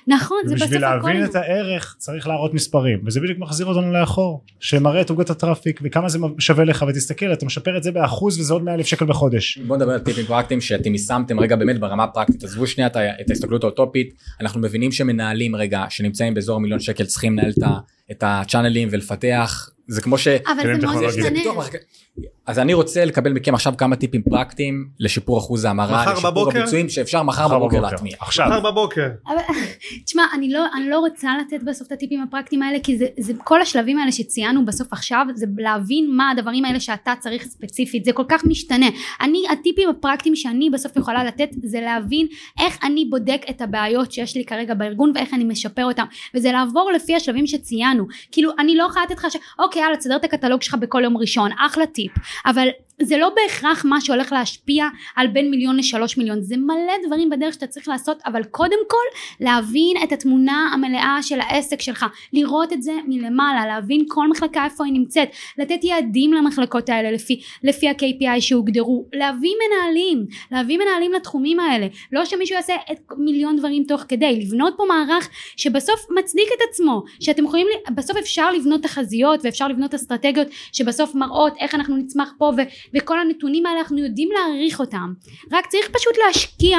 נכון, 0.07 0.39
זה 0.47 0.55
בסוף 0.55 0.67
ובשביל 0.69 0.85
הכל, 0.85 0.97
להבין 1.09 1.25
את 1.25 1.35
הערך 1.35 1.95
צריך 1.99 2.29
להראות 2.29 2.55
מספרים 2.55 2.99
וזה 3.07 3.21
בדיוק 3.21 3.39
מחזיר 3.39 3.67
אותנו 3.67 3.93
לאחור 3.93 4.45
שמראה 4.61 5.01
את 5.01 5.11
עוגת 5.11 5.31
הטראפיק 5.31 5.81
וכמה 5.83 6.09
זה 6.09 6.19
שווה 6.39 6.65
לך 6.65 6.85
ותסתכל 6.89 7.33
אתה 7.33 7.47
משפר 7.47 7.77
את 7.77 7.83
זה 7.83 7.93
באחוז 7.93 8.41
וזה 8.41 8.53
עוד 8.53 8.63
100 8.63 8.75
אלף 8.75 8.87
שקל 8.87 9.05
בחודש. 9.05 9.59
בוא 9.59 9.77
נדבר 9.77 9.93
על 9.93 9.99
טיפים 9.99 10.27
פרקטיים 10.27 10.61
שאתם 10.61 10.93
יישמתם 10.93 11.41
רגע 11.41 11.57
באמת 11.57 11.81
ברמה 11.81 12.05
הפרקטית. 12.05 12.45
עזבו 12.45 12.67
שנייה 12.67 12.87
את 13.21 13.31
ההסתכלות 13.31 13.65
האוטופית. 13.65 14.15
אנחנו 14.41 14.61
מבינים 14.61 14.93
שמנהלים 14.93 15.57
רגע 15.57 15.85
שנמצאים 15.91 16.35
באזור 16.35 16.61
מיליון 16.61 16.81
שקל 16.81 17.05
צריכים 17.05 17.33
לנהל 17.39 17.51
את 17.59 17.63
ה- 17.63 17.79
את 18.11 18.23
הצ'אנלים 18.27 18.89
ולפתח 18.91 19.69
זה 19.89 20.03
כמו 20.03 20.19
ש... 20.19 20.29
אבל 20.29 20.63
זה 20.63 20.69
מאוד 20.69 20.81
טכנולוגיים. 20.81 21.23
זה 21.23 21.31
משתנה, 21.31 21.79
אז 22.47 22.59
אני 22.59 22.75
רוצה 22.75 23.05
לקבל 23.05 23.33
מכם 23.33 23.55
עכשיו 23.55 23.75
כמה 23.79 23.97
טיפים 23.97 24.23
פרקטיים 24.23 24.89
לשיפור 25.01 25.39
אחוז 25.39 25.65
ההמרה, 25.65 26.13
לשיפור 26.13 26.31
בבוקר? 26.31 26.59
הביצועים 26.59 26.89
שאפשר 26.89 27.23
מחר 27.23 27.49
בבוקר 27.49 27.81
להטמיע. 27.81 28.17
עכשיו. 28.21 28.49
מחר 28.49 28.71
בבוקר. 28.71 29.09
תשמע 30.05 30.23
אני 30.35 30.53
לא, 30.53 30.67
אני 30.77 30.91
לא 30.91 30.99
רוצה 30.99 31.29
לתת 31.41 31.63
בסוף 31.63 31.87
את 31.87 31.93
הטיפים 31.93 32.23
הפרקטיים 32.23 32.63
האלה 32.63 32.79
כי 32.83 32.99
זה, 32.99 33.07
זה 33.21 33.33
כל 33.45 33.63
השלבים 33.63 33.99
האלה 33.99 34.13
שציינו 34.13 34.65
בסוף 34.65 34.93
עכשיו 34.93 35.27
זה 35.35 35.47
להבין 35.59 36.11
מה 36.11 36.31
הדברים 36.31 36.65
האלה 36.65 36.81
שאתה 36.81 37.13
צריך 37.21 37.45
ספציפית 37.45 38.05
זה 38.05 38.13
כל 38.13 38.25
כך 38.29 38.45
משתנה. 38.45 38.87
אני 39.21 39.43
הטיפים 39.53 39.89
הפרקטיים 39.89 40.37
שאני 40.37 40.71
בסוף 40.71 40.97
יכולה 40.97 41.25
לתת 41.25 41.49
זה 41.65 41.81
להבין 41.81 42.27
איך 42.61 42.79
אני 42.83 43.05
בודק 43.05 43.43
את 43.51 43.61
הבעיות 43.61 44.13
שיש 44.13 44.37
לי 44.37 44.45
כרגע 44.45 44.75
בארגון 44.75 45.13
ואיך 45.15 45.35
אני 45.35 45.45
משפר 45.45 45.85
אותם 45.85 46.05
וזה 46.35 46.53
לעבור 46.53 46.91
לפי 46.93 47.17
השלבים 47.17 47.47
שציינו 47.47 47.94
כאילו 48.33 48.51
אני 48.59 48.77
לא 48.77 48.85
יכולה 48.85 49.05
לתת 49.05 49.19
לך 49.19 49.27
ש... 49.31 49.37
אוקיי 49.59 49.83
יאללה 49.83 49.97
תסדר 49.97 50.17
את 50.17 50.25
הקטלוג 50.25 50.63
שלך 50.63 50.75
בכל 50.75 51.01
יום 51.05 51.17
ראשון 51.17 51.51
אחלה 51.59 51.87
טיפ. 51.87 52.13
אבל 52.47 52.69
זה 53.03 53.17
לא 53.19 53.31
בהכרח 53.37 53.85
מה 53.85 54.01
שהולך 54.01 54.33
להשפיע 54.33 54.87
על 55.17 55.27
בין 55.27 55.51
מיליון 55.51 55.77
לשלוש 55.77 56.19
מיליון. 56.19 56.43
זה 56.43 56.57
מלא 56.57 56.93
דברים 57.07 57.31
בדרך 57.31 57.55
שאתה 57.55 57.67
צריך 57.67 57.89
לעשות 57.89 58.19
אבל 58.27 58.45
קודם 58.45 58.79
כל 58.89 59.05
להבין 59.41 59.97
את 60.05 60.13
התמונה 60.13 60.71
המלאה 60.73 61.19
של 61.23 61.41
העסק 61.41 61.81
שלך. 61.81 62.07
לראות 62.33 62.73
את 62.73 62.83
זה 62.83 62.93
מלמעלה 63.07 63.67
להבין 63.67 64.05
כל 64.09 64.29
מחלקה 64.29 64.65
איפה 64.65 64.85
היא 64.85 64.93
נמצאת. 64.93 65.29
לתת 65.59 65.85
יעדים 65.85 66.33
למחלקות 66.33 66.89
האלה 66.89 67.11
לפי, 67.11 67.41
לפי 67.65 67.89
ה-KPI 67.89 68.41
שהוגדרו. 68.41 69.07
להביא 69.13 69.51
מנהלים 69.67 70.27
להביא 70.51 70.79
מנהלים 70.79 71.13
לתחומים 71.13 71.61
האלה. 71.61 71.87
לא 72.13 72.25
שמישהו 72.25 72.57
יעשה 72.57 72.75
את 72.93 72.99
מיליון 73.19 73.57
דברים 73.57 73.85
תוך 73.89 74.05
כדי. 74.09 74.41
לבנות 74.41 74.75
פה 74.77 74.85
מערך 74.89 75.29
שבסוף 75.57 76.01
מצדיק 76.19 76.49
את 76.57 76.61
עצמו 76.71 77.03
שאתם 77.21 77.45
יכולים 77.45 77.67
ל- 77.67 77.84
בסוף 77.95 78.17
אפשר 78.17 78.53
לבנות 78.53 78.83
תחזיות 78.83 79.41
ואפשר 79.45 79.69
לבנות 79.69 79.95
אסטרטגיות 79.95 80.49
שבסוף 80.73 81.15
מראות 81.15 81.53
איך 81.61 81.75
אנחנו 81.75 81.97
נצמח 81.97 82.33
פה 82.39 82.53
ו- 82.57 82.95
וכל 82.95 83.19
הנתונים 83.21 83.67
האלה 83.67 83.81
אנחנו 83.81 83.99
יודעים 83.99 84.29
להעריך 84.33 84.81
אותם. 84.81 85.13
רק 85.53 85.67
צריך 85.67 85.89
פשוט 85.89 86.13
להשקיע 86.27 86.79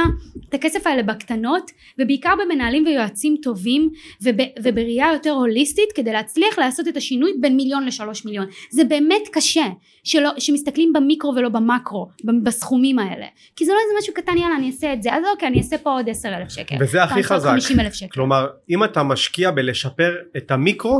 את 0.49 0.53
הכסף 0.53 0.87
האלה 0.87 1.03
בקטנות 1.03 1.71
ובעיקר 1.99 2.33
במנהלים 2.43 2.85
ויועצים 2.85 3.35
טובים 3.43 3.89
וב, 4.21 4.35
ובראייה 4.63 5.07
יותר 5.13 5.31
הוליסטית 5.31 5.91
כדי 5.95 6.13
להצליח 6.13 6.59
לעשות 6.59 6.87
את 6.87 6.97
השינוי 6.97 7.33
בין 7.39 7.55
מיליון 7.55 7.85
לשלוש 7.85 8.25
מיליון. 8.25 8.45
זה 8.71 8.83
באמת 8.83 9.21
קשה 9.31 9.65
שלא, 10.03 10.29
שמסתכלים 10.37 10.93
במיקרו 10.93 11.33
ולא 11.35 11.49
במקרו 11.49 12.07
בסכומים 12.43 12.99
האלה. 12.99 13.25
כי 13.55 13.65
זה 13.65 13.71
לא 13.71 13.77
איזה 13.77 13.93
משהו 13.99 14.13
קטן 14.13 14.37
יאללה 14.37 14.55
אני 14.55 14.67
אעשה 14.67 14.93
את 14.93 15.03
זה 15.03 15.13
אז 15.13 15.23
אוקיי 15.33 15.47
אני 15.47 15.57
אעשה 15.57 15.77
פה 15.77 15.91
עוד 15.91 16.09
עשר 16.09 16.29
אלף 16.37 16.49
שקל. 16.49 16.75
וזה 16.79 17.03
הכי 17.03 17.23
חזק. 17.23 17.49
50 17.49 17.79
אלף 17.79 17.93
שקל. 17.93 18.09
כלומר 18.11 18.47
אם 18.69 18.83
אתה 18.83 19.03
משקיע 19.03 19.51
בלשפר 19.51 20.15
את 20.37 20.51
המיקרו 20.51 20.94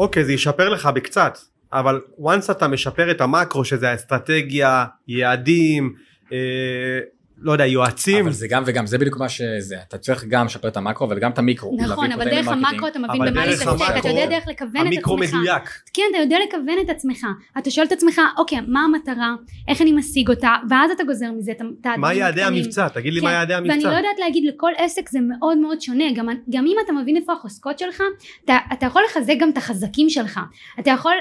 אוקיי 0.00 0.24
זה 0.24 0.32
ישפר 0.32 0.68
לך 0.68 0.86
בקצת 0.86 1.38
אבל 1.72 2.00
once 2.20 2.50
אתה 2.50 2.68
משפר 2.68 3.10
את 3.10 3.20
המקרו 3.20 3.64
שזה 3.64 3.90
האסטרטגיה 3.90 4.84
יעדים 5.08 5.94
אה, 6.32 6.38
לא 7.40 7.52
יודע 7.52 7.66
יועצים. 7.66 8.24
אבל 8.24 8.32
זה 8.32 8.48
גם 8.48 8.62
וגם 8.66 8.86
זה 8.86 8.98
בדיוק 8.98 9.16
מה 9.18 9.28
שזה. 9.28 9.76
אתה 9.88 9.98
צריך 9.98 10.24
גם 10.24 10.46
לשפר 10.46 10.68
את 10.68 10.76
המקרו 10.76 11.06
אבל 11.06 11.18
גם 11.18 11.30
את 11.30 11.38
המיקרו. 11.38 11.76
נכון 11.80 12.12
אבל 12.12 12.24
דרך. 12.24 12.48
המקרו 12.48 12.86
אתה 12.88 12.98
מבין 12.98 13.20
במה 13.32 13.46
להתעסק 13.46 13.66
אתה 13.98 14.08
יודע 14.08 14.26
דרך 14.26 14.44
לכוון 14.48 14.80
את 14.80 14.86
המיקרו 14.86 15.14
עצמך. 15.22 15.34
מדויק. 15.34 15.62
כן 15.94 16.02
אתה 16.10 16.18
יודע 16.18 16.36
לכוון 16.48 16.74
את 16.84 16.90
עצמך. 16.90 17.26
אתה 17.58 17.70
שואל 17.70 17.86
את 17.86 17.92
עצמך 17.92 18.20
אוקיי 18.38 18.58
מה 18.68 18.80
המטרה? 18.80 19.34
איך 19.68 19.82
אני 19.82 19.92
משיג 19.92 20.28
אותה? 20.30 20.54
ואז 20.70 20.90
אתה 20.90 21.04
גוזר 21.04 21.32
מזה 21.32 21.52
את 21.52 21.60
ה- 21.86 21.96
מה 21.96 22.14
יעדי. 22.14 22.42
המבצע? 22.42 22.88
תגיד 22.88 23.12
לי 23.14 23.20
כן, 23.20 23.26
מה 23.26 23.32
יעדי 23.32 23.52
ואני 23.54 23.66
לא 23.68 23.72
המבצע 23.72 23.88
יודעת 23.88 24.18
להגיד 24.18 24.44
לכל 24.54 24.70
עסק 24.76 25.08
זה 25.08 25.18
מאוד 25.22 25.58
מאוד 25.58 25.80
שונה. 25.80 26.04
גם, 26.14 26.28
גם 26.50 26.64
אם 26.66 26.76
אתה 26.84 26.92
מבין 26.92 27.16
איפה 27.16 27.32
החוזקות 27.32 27.78
שלך 27.78 28.02
אתה, 28.44 28.56
אתה 28.72 28.86
יכול 28.86 29.02
לחזק 29.10 29.34
גם 29.40 29.50
את 29.50 29.56
החזקים 29.56 30.10
שלך. 30.10 30.40
אתה 30.80 30.90
יכול 30.90 31.12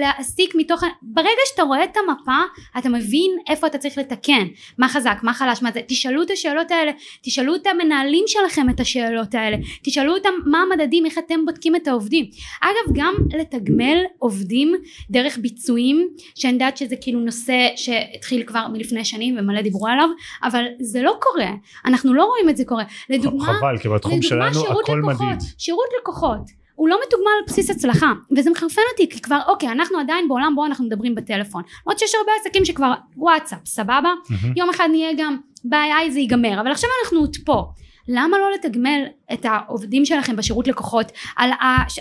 להסיק 0.00 0.54
מתוך 0.54 0.82
ברגע 1.02 1.28
שאתה 1.50 1.62
רואה 1.62 1.84
את 1.84 1.96
המפה 1.96 2.38
אתה 2.78 2.88
מבין 2.88 3.30
איפה 3.48 3.66
אתה 3.66 3.78
צריך 3.78 3.98
לתקן. 3.98 4.46
מה 4.78 4.88
חזק 4.88 5.18
מה 5.22 5.34
חלש 5.34 5.59
מה 5.62 5.70
זה. 5.74 5.80
תשאלו 5.86 6.22
את 6.22 6.30
השאלות 6.30 6.70
האלה 6.70 6.92
תשאלו 7.22 7.54
את 7.54 7.66
המנהלים 7.66 8.24
שלכם 8.26 8.70
את 8.70 8.80
השאלות 8.80 9.34
האלה 9.34 9.56
תשאלו 9.82 10.14
אותם 10.14 10.32
מה 10.46 10.58
המדדים 10.62 11.06
איך 11.06 11.18
אתם 11.18 11.46
בודקים 11.46 11.76
את 11.76 11.88
העובדים. 11.88 12.26
אגב 12.60 12.94
גם 12.94 13.14
לתגמל 13.38 13.98
עובדים 14.18 14.74
דרך 15.10 15.38
ביצועים 15.38 16.08
שאני 16.34 16.52
יודעת 16.52 16.76
שזה 16.76 16.96
כאילו 17.00 17.20
נושא 17.20 17.68
שהתחיל 17.76 18.42
כבר 18.42 18.68
מלפני 18.72 19.04
שנים 19.04 19.36
ומלא 19.38 19.62
דיברו 19.62 19.86
עליו 19.86 20.08
אבל 20.42 20.64
זה 20.80 21.02
לא 21.02 21.18
קורה. 21.20 21.50
אנחנו 21.84 22.14
לא 22.14 22.24
רואים 22.24 22.48
את 22.48 22.56
זה 22.56 22.64
קורה. 22.64 22.84
לדוגמה 23.10 23.44
חבל 23.44 23.78
כי 23.78 23.88
בתחום 23.88 24.18
לדוגמה 24.18 24.52
שלנו 24.52 24.80
הכל 24.80 24.98
לקוחות, 24.98 25.26
מדיד. 25.26 25.40
שירות 25.58 25.88
לקוחות 26.00 26.59
הוא 26.80 26.88
לא 26.88 26.98
מתוגמל 27.06 27.30
על 27.38 27.44
בסיס 27.46 27.70
הצלחה 27.70 28.12
וזה 28.36 28.50
מחרפן 28.50 28.82
אותי 28.92 29.08
כי 29.10 29.20
כבר 29.20 29.40
אוקיי 29.48 29.68
אנחנו 29.68 29.98
עדיין 29.98 30.28
בעולם 30.28 30.52
בו 30.56 30.64
אנחנו 30.66 30.84
מדברים 30.84 31.14
בטלפון. 31.14 31.62
למרות 31.86 31.98
שיש 31.98 32.14
הרבה 32.14 32.32
עסקים 32.40 32.64
שכבר 32.64 32.92
וואטסאפ 33.16 33.58
סבבה? 33.66 34.00
מהמם. 34.00 34.54
יום 34.56 34.70
אחד 34.70 34.88
נהיה 34.90 35.12
גם 35.18 35.36
ב-AI 35.64 36.10
זה 36.10 36.20
ייגמר 36.20 36.60
אבל 36.60 36.70
עכשיו 36.70 36.90
אנחנו 37.04 37.18
עוד 37.18 37.36
פה. 37.44 37.64
למה 38.08 38.38
לא 38.38 38.50
לתגמל 38.54 39.02
את 39.32 39.44
העובדים 39.44 40.04
שלכם 40.04 40.36
בשירות 40.36 40.68
לקוחות 40.68 41.06
על 41.36 41.50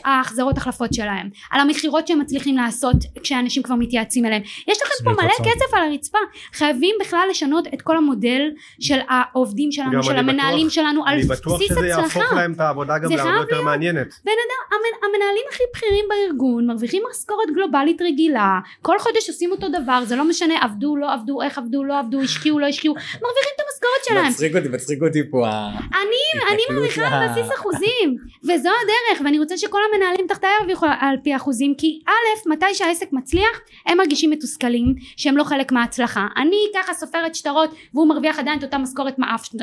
ההחזרות 0.06 0.58
החלפות 0.58 0.94
שלהם 0.94 1.30
על 1.52 1.60
המכירות 1.62 2.08
שהם 2.08 2.20
מצליחים 2.20 2.58
לעשות 2.58 2.96
כשאנשים 3.24 3.64
כבר 3.64 3.76
מתייעצים 3.76 4.26
אליהם. 4.26 4.42
יש 4.68 4.78
לכם 4.82 5.04
פה 5.04 5.12
מלא. 5.12 5.30
כסף 5.40 5.74
על 5.74 5.84
הרצפה. 5.92 6.18
חייבים 6.54 6.96
בכלל 7.02 7.28
לשנות 7.30 7.68
את 7.74 7.82
כל 7.82 7.98
המודל 7.98 8.42
של 8.80 9.00
העובדים 9.10 9.72
שלנו 9.72 10.04
של 10.04 10.18
המנהלים 10.18 10.58
בטוח- 10.60 10.70
שלנו 10.74 11.06
על 11.06 11.14
אני 11.14 11.24
בטוח 11.24 11.56
בסיס 11.56 11.68
שזה 11.78 11.88
יהפוך 11.88 12.06
הצלחה. 12.18 12.36
להם 12.36 12.54
את 12.54 12.60
העבודה 12.60 12.98
גם 12.98 13.10
חייב 13.10 13.36
יותר 13.36 13.62
מעניינת. 13.62 14.08
בן 14.08 14.32
אדם, 14.32 14.78
המנ, 14.80 15.10
המנהלים 15.10 15.44
הכי 15.52 15.64
בכירים 15.76 16.06
בארגון 16.10 16.68
מרוויחים 16.68 17.04
משכורת 17.12 17.48
גלובלית 17.56 18.02
רגילה 18.02 18.60
כל 18.82 19.00
חודש 19.00 19.30
עושים 19.30 19.52
אותו 19.52 19.68
דבר 19.82 20.04
זה 20.06 20.16
לא 20.16 20.24
משנה 20.30 20.54
עבדו 20.62 20.96
לא 20.96 21.14
עבדו 21.14 21.42
איך 21.42 21.58
עבדו 21.58 21.84
לא 21.84 22.00
עבדו 22.00 22.22
השקיעו 22.22 22.60
לא 22.60 22.66
השקיעו 22.66 22.94
מרוויחים 22.96 23.52
את 23.56 23.62
המשכורת 23.66 24.06
שלהם. 24.06 24.32
מצחיק 24.32 24.56
אותי 24.56 24.68
מצחיק 24.68 25.02
אותי 25.02 25.20
פה 25.32 25.48
אני 25.50 26.52
אני 26.52 26.62
מרוויחה 26.72 27.19
על 27.22 27.30
בסיס 27.30 27.50
אחוזים 27.60 28.18
וזו 28.44 28.70
הדרך 28.70 29.26
ואני 29.26 29.40
רוצה 29.40 29.58
שכל 29.58 29.80
המנהלים 29.94 30.28
תחתיי 30.28 30.50
ירוויחו 30.60 30.86
על 31.00 31.16
פי 31.24 31.36
אחוזים 31.36 31.76
כי 31.78 32.02
א' 32.08 32.50
מתי 32.50 32.74
שהעסק 32.74 33.08
מצליח 33.12 33.62
הם 33.86 33.98
מרגישים 33.98 34.30
מתוסכלים 34.30 34.96
שהם 35.18 35.38
לא 35.38 35.44
חלק 35.44 35.72
מההצלחה. 35.72 36.28
אני 36.38 36.58
ככה 36.76 36.94
סופרת 36.94 37.36
שטרות 37.36 37.70
והוא 37.94 38.08
מרוויח 38.08 38.40
עדיין 38.40 38.60
את 38.60 38.64
אותה 38.64 38.78
משכורת 38.78 39.16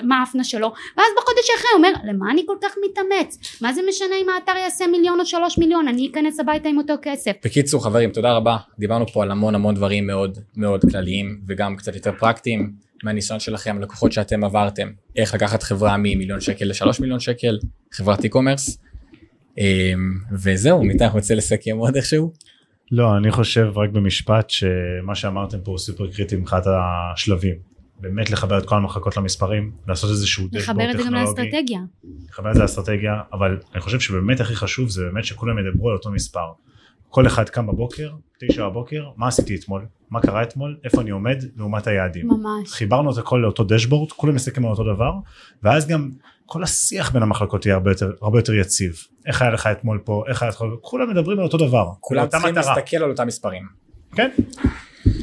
מהאפנה 0.03 0.45
שלו 0.45 0.73
ואז 0.97 1.07
בחודש 1.17 1.51
אחרי 1.57 1.69
הוא 1.73 1.77
אומר 1.77 1.93
למה 2.05 2.31
אני 2.31 2.43
כל 2.47 2.57
כך 2.63 2.75
מתאמץ? 2.85 3.39
מה 3.61 3.73
זה 3.73 3.81
משנה 3.89 4.15
אם 4.23 4.27
האתר 4.29 4.57
יעשה 4.57 4.87
מיליון 4.87 5.21
או 5.21 5.27
שלוש 5.27 5.59
מיליון? 5.59 5.89
אני 5.89 6.09
אכנס 6.11 6.41
הביתה 6.41 6.69
עם 6.69 6.79
אותו 6.79 6.95
כסף. 7.03 7.33
בקיצור 7.45 7.85
חברים 7.85 8.11
תודה 8.11 8.33
רבה. 8.33 8.57
דיברנו 8.79 9.07
פה 9.07 9.23
על 9.23 9.31
המון 9.31 9.55
המון 9.55 9.75
דברים 9.75 10.07
מאוד 10.07 10.39
מאוד 10.57 10.81
כלליים 10.91 11.41
וגם 11.49 11.77
קצת 11.77 11.95
יותר 11.95 12.13
פרקטיים 12.19 12.86
מהניסיון 13.05 13.41
שלכם 13.41 13.81
לקוחות 13.83 14.13
שאתם 14.13 14.45
עברתם 14.45 14.89
איך 15.17 15.35
לקחת 15.35 15.63
חברה 15.63 15.97
ממיליון 15.97 16.41
שקל 16.41 16.65
לשלוש 16.65 17.01
מיליון 17.01 17.21
שקל 17.21 17.59
חברת 17.93 18.25
e-commerce. 18.25 18.79
אמ, 19.59 20.15
וזהו 20.33 20.85
מיטה 20.85 21.09
רוצה 21.09 21.35
לסכם 21.35 21.77
עוד 21.77 21.97
איכשהו? 21.97 22.33
לא 22.93 23.17
אני 23.17 23.31
חושב 23.31 23.67
רק 23.77 23.91
במשפט 23.91 24.51
שמה 24.51 25.15
שאמרתם 25.15 25.59
פה 25.61 25.71
הוא 25.71 25.79
סופר 25.79 26.13
קריטי 26.13 26.37
מבחינת 26.37 26.63
השלבים. 26.67 27.55
באמת 28.01 28.31
לחבר 28.31 28.59
את 28.59 28.67
כל 28.67 28.75
המחלקות 28.77 29.17
למספרים 29.17 29.73
לעשות 29.89 30.11
איזשהו 30.11 30.49
דשבורד 30.53 30.63
לחבר 30.63 30.91
את 30.91 30.97
זה 30.97 31.03
גם 31.03 31.05
טכנולוגי. 31.05 31.43
לאסטרטגיה. 31.43 31.81
לחבר 32.31 32.51
את 32.51 32.55
זה 32.55 32.61
לאסטרטגיה 32.63 33.13
אבל 33.33 33.59
אני 33.75 33.81
חושב 33.81 34.01
שבאמת 34.01 34.41
הכי 34.41 34.57
חשוב 34.57 34.89
זה 34.89 35.05
באמת 35.05 35.25
שכולם 35.25 35.59
ידברו 35.59 35.89
על 35.89 35.97
אותו 35.97 36.11
מספר 36.11 36.53
כל 37.17 37.27
אחד 37.27 37.49
קם 37.49 37.67
בבוקר 37.67 38.11
תשע 38.41 38.69
בבוקר 38.69 39.05
מה 39.17 39.29
עשיתי 39.29 39.55
אתמול? 39.55 39.87
מה 40.11 40.21
קרה 40.21 40.43
אתמול? 40.43 40.77
איפה 40.85 41.01
אני 41.01 41.11
עומד 41.11 41.37
לעומת 41.57 41.87
היעדים? 41.87 42.29
ממש. 42.29 42.73
חיברנו 42.73 43.13
את 43.13 43.19
הכל 43.19 43.37
לאותו 43.37 43.65
דשבורד 43.65 44.13
כולם 44.13 44.35
מסתכלים 44.35 44.67
על 44.67 44.73
אותו 44.73 44.95
דבר 44.95 45.13
ואז 45.63 45.87
גם 45.87 46.11
כל 46.47 46.63
השיח 46.63 47.13
בין 47.13 47.23
המחלקות 47.23 47.67
יהיה 47.67 47.75
הרבה 47.75 47.91
יותר 47.91 48.13
הרבה 48.23 48.39
יותר 48.39 48.55
יציב. 48.55 48.97
איך 49.27 49.43
היה 49.43 49.51
לך 49.51 49.67
אתמול 49.67 50.01
פה? 50.05 50.25
איך 50.29 50.43
היה 50.43 50.49
לך 50.49 50.65
כולם 50.81 51.11
מדברים 51.11 51.39
על 51.39 51.45
אותו 51.45 51.57
דבר 51.57 51.91
כולם 52.01 52.29
צריכים 52.29 52.55
מטרה. 52.55 52.77
להסתכל 52.77 52.97
על 52.97 53.11
אותם 53.11 53.27
מספרים. 53.27 53.67
כן. 54.13 54.31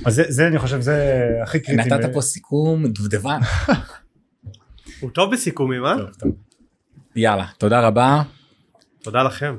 אז 0.05 0.15
זה, 0.15 0.23
זה 0.27 0.47
אני 0.47 0.59
חושב 0.59 0.81
זה 0.81 1.29
הכי 1.43 1.59
קריטי 1.59 1.81
נתת 1.81 2.13
פה 2.13 2.21
סיכום 2.21 2.87
דובדבן. 2.87 3.39
הוא 4.99 5.09
טוב 5.09 5.31
בסיכומים, 5.31 5.85
אה? 5.85 5.97
טוב, 5.97 6.09
טוב. 6.19 6.31
יאללה 7.15 7.45
תודה 7.57 7.87
רבה. 7.87 8.21
תודה 9.01 9.23
לכם. 9.23 9.55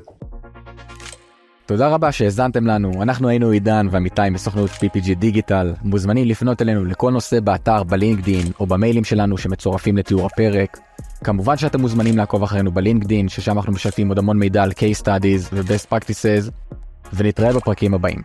תודה 1.67 1.87
רבה 1.87 2.11
שהאזנתם 2.11 2.67
לנו, 2.67 3.03
אנחנו 3.03 3.29
היינו 3.29 3.49
עידן 3.49 3.87
ועמיתי 3.91 4.29
מסוכנות 4.31 4.69
PPG 4.69 5.13
דיגיטל, 5.15 5.73
מוזמנים 5.83 6.27
לפנות 6.27 6.61
אלינו 6.61 6.85
לכל 6.85 7.11
נושא 7.11 7.39
באתר, 7.39 7.83
בלינקדין 7.83 8.45
או 8.59 8.65
במיילים 8.65 9.03
שלנו 9.03 9.37
שמצורפים 9.37 9.97
לתיאור 9.97 10.25
הפרק. 10.25 10.77
כמובן 11.23 11.57
שאתם 11.57 11.81
מוזמנים 11.81 12.17
לעקוב 12.17 12.43
אחרינו 12.43 12.71
בלינקדין, 12.71 13.29
ששם 13.29 13.57
אנחנו 13.57 13.73
משתפים 13.73 14.09
עוד 14.09 14.17
המון 14.17 14.39
מידע 14.39 14.63
על 14.63 14.71
case 14.71 15.01
studies 15.01 15.53
ו-best 15.53 15.93
practices, 15.93 16.51
ונתראה 17.13 17.53
בפרקים 17.53 17.93
הבאים. 17.93 18.21